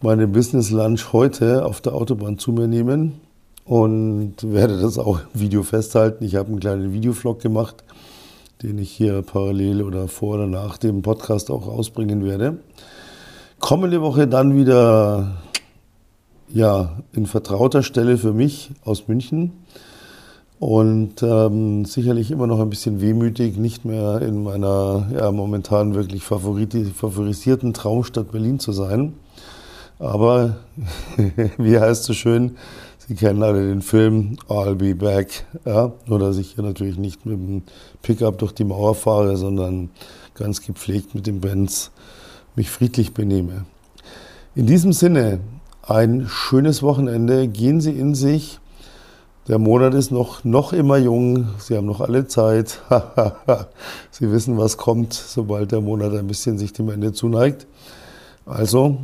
meine 0.00 0.26
Business 0.26 0.70
Lunch 0.70 1.12
heute 1.12 1.64
auf 1.64 1.80
der 1.80 1.94
Autobahn 1.94 2.38
zu 2.38 2.50
mir 2.50 2.66
nehmen 2.66 3.20
und 3.64 4.34
werde 4.42 4.80
das 4.80 4.98
auch 4.98 5.20
im 5.34 5.40
Video 5.40 5.62
festhalten. 5.62 6.24
Ich 6.24 6.36
habe 6.36 6.48
einen 6.48 6.60
kleinen 6.60 6.92
Videovlog 6.92 7.40
gemacht, 7.40 7.84
den 8.62 8.78
ich 8.78 8.90
hier 8.90 9.22
parallel 9.22 9.82
oder 9.82 10.08
vor 10.08 10.34
oder 10.34 10.46
nach 10.46 10.78
dem 10.78 11.02
Podcast 11.02 11.50
auch 11.50 11.66
ausbringen 11.66 12.24
werde. 12.24 12.58
Kommende 13.60 14.00
Woche 14.00 14.26
dann 14.26 14.56
wieder 14.56 15.42
ja, 16.48 16.98
in 17.12 17.26
vertrauter 17.26 17.82
Stelle 17.82 18.18
für 18.18 18.32
mich 18.32 18.70
aus 18.84 19.08
München 19.08 19.52
und 20.58 21.22
ähm, 21.22 21.84
sicherlich 21.84 22.30
immer 22.30 22.46
noch 22.46 22.60
ein 22.60 22.70
bisschen 22.70 23.00
wehmütig, 23.00 23.56
nicht 23.56 23.84
mehr 23.84 24.20
in 24.22 24.42
meiner 24.42 25.08
ja, 25.12 25.32
momentan 25.32 25.94
wirklich 25.94 26.22
favorisierten 26.22 27.72
Traumstadt 27.72 28.30
Berlin 28.30 28.58
zu 28.58 28.72
sein. 28.72 29.14
Aber 29.98 30.56
wie 31.58 31.78
heißt 31.78 32.02
es 32.02 32.06
so 32.06 32.12
schön, 32.12 32.56
Sie 33.12 33.18
kennen 33.18 33.42
alle 33.42 33.68
den 33.68 33.82
Film 33.82 34.38
I'll 34.48 34.74
Be 34.74 34.94
Back. 34.94 35.44
Ja? 35.66 35.92
Nur 36.06 36.18
dass 36.18 36.38
ich 36.38 36.54
hier 36.54 36.64
natürlich 36.64 36.96
nicht 36.96 37.26
mit 37.26 37.34
dem 37.34 37.62
Pickup 38.00 38.38
durch 38.38 38.52
die 38.52 38.64
Mauer 38.64 38.94
fahre, 38.94 39.36
sondern 39.36 39.90
ganz 40.32 40.62
gepflegt 40.62 41.14
mit 41.14 41.26
dem 41.26 41.42
Benz 41.42 41.90
mich 42.56 42.70
friedlich 42.70 43.12
benehme. 43.12 43.66
In 44.54 44.64
diesem 44.64 44.94
Sinne, 44.94 45.40
ein 45.82 46.26
schönes 46.26 46.82
Wochenende. 46.82 47.48
Gehen 47.48 47.82
Sie 47.82 47.92
in 47.92 48.14
sich 48.14 48.60
der 49.46 49.58
Monat 49.58 49.92
ist 49.92 50.10
noch, 50.10 50.42
noch 50.44 50.72
immer 50.72 50.96
jung. 50.96 51.48
Sie 51.58 51.76
haben 51.76 51.86
noch 51.86 52.00
alle 52.00 52.28
Zeit. 52.28 52.80
Sie 54.10 54.32
wissen, 54.32 54.56
was 54.56 54.78
kommt, 54.78 55.12
sobald 55.12 55.72
der 55.72 55.82
Monat 55.82 56.14
ein 56.14 56.28
bisschen 56.28 56.56
sich 56.56 56.72
dem 56.72 56.88
Ende 56.88 57.12
zuneigt. 57.12 57.66
Also 58.46 58.96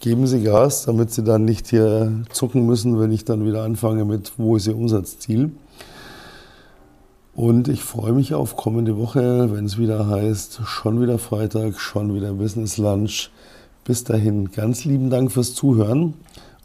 geben 0.00 0.26
Sie 0.26 0.42
Gas, 0.42 0.84
damit 0.86 1.12
Sie 1.12 1.22
dann 1.22 1.44
nicht 1.44 1.68
hier 1.68 2.12
zucken 2.32 2.66
müssen, 2.66 2.98
wenn 2.98 3.12
ich 3.12 3.24
dann 3.24 3.44
wieder 3.44 3.62
anfange 3.62 4.04
mit, 4.04 4.32
wo 4.38 4.56
ist 4.56 4.66
Ihr 4.66 4.76
Umsatzziel. 4.76 5.52
Und 7.34 7.68
ich 7.68 7.82
freue 7.82 8.12
mich 8.12 8.34
auf 8.34 8.56
kommende 8.56 8.96
Woche, 8.96 9.52
wenn 9.52 9.66
es 9.66 9.78
wieder 9.78 10.08
heißt, 10.08 10.62
schon 10.64 11.00
wieder 11.00 11.18
Freitag, 11.18 11.78
schon 11.78 12.14
wieder 12.14 12.32
Business 12.32 12.76
Lunch. 12.78 13.30
Bis 13.84 14.02
dahin, 14.04 14.50
ganz 14.50 14.84
lieben 14.84 15.10
Dank 15.10 15.32
fürs 15.32 15.54
Zuhören. 15.54 16.14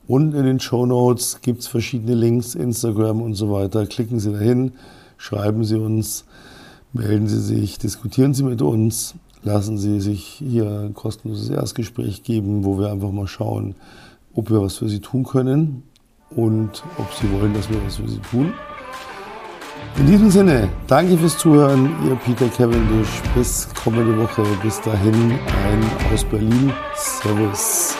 Unten 0.07 0.35
in 0.35 0.45
den 0.45 0.59
Show 0.59 0.85
Notes 0.85 1.39
gibt 1.41 1.61
es 1.61 1.67
verschiedene 1.67 2.15
Links, 2.15 2.55
Instagram 2.55 3.21
und 3.21 3.35
so 3.35 3.51
weiter. 3.51 3.85
Klicken 3.85 4.19
Sie 4.19 4.31
dahin, 4.31 4.73
schreiben 5.17 5.65
Sie 5.65 5.77
uns, 5.77 6.25
melden 6.93 7.27
Sie 7.27 7.39
sich, 7.39 7.79
diskutieren 7.79 8.33
Sie 8.33 8.43
mit 8.43 8.61
uns, 8.61 9.15
lassen 9.45 9.77
Sie 9.77 10.01
sich 10.01 10.25
hier 10.25 10.65
ein 10.65 10.93
kostenloses 10.93 11.49
Erstgespräch 11.49 12.23
geben, 12.23 12.65
wo 12.65 12.77
wir 12.77 12.91
einfach 12.91 13.11
mal 13.11 13.27
schauen, 13.27 13.75
ob 14.33 14.49
wir 14.49 14.61
was 14.61 14.75
für 14.75 14.89
Sie 14.89 14.99
tun 14.99 15.23
können 15.23 15.83
und 16.31 16.83
ob 16.97 17.13
Sie 17.13 17.31
wollen, 17.31 17.53
dass 17.53 17.69
wir 17.69 17.77
was 17.85 17.95
für 17.97 18.09
Sie 18.09 18.19
tun. 18.19 18.53
In 19.97 20.07
diesem 20.07 20.29
Sinne, 20.29 20.67
danke 20.87 21.17
fürs 21.17 21.37
Zuhören, 21.37 21.89
Ihr 22.05 22.15
Peter 22.15 22.49
Cavendish. 22.49 23.21
Bis 23.33 23.69
kommende 23.81 24.17
Woche. 24.17 24.43
Bis 24.61 24.81
dahin, 24.81 25.31
ein 25.31 26.13
aus 26.13 26.25
Berlin. 26.25 26.73
Servus. 26.95 27.95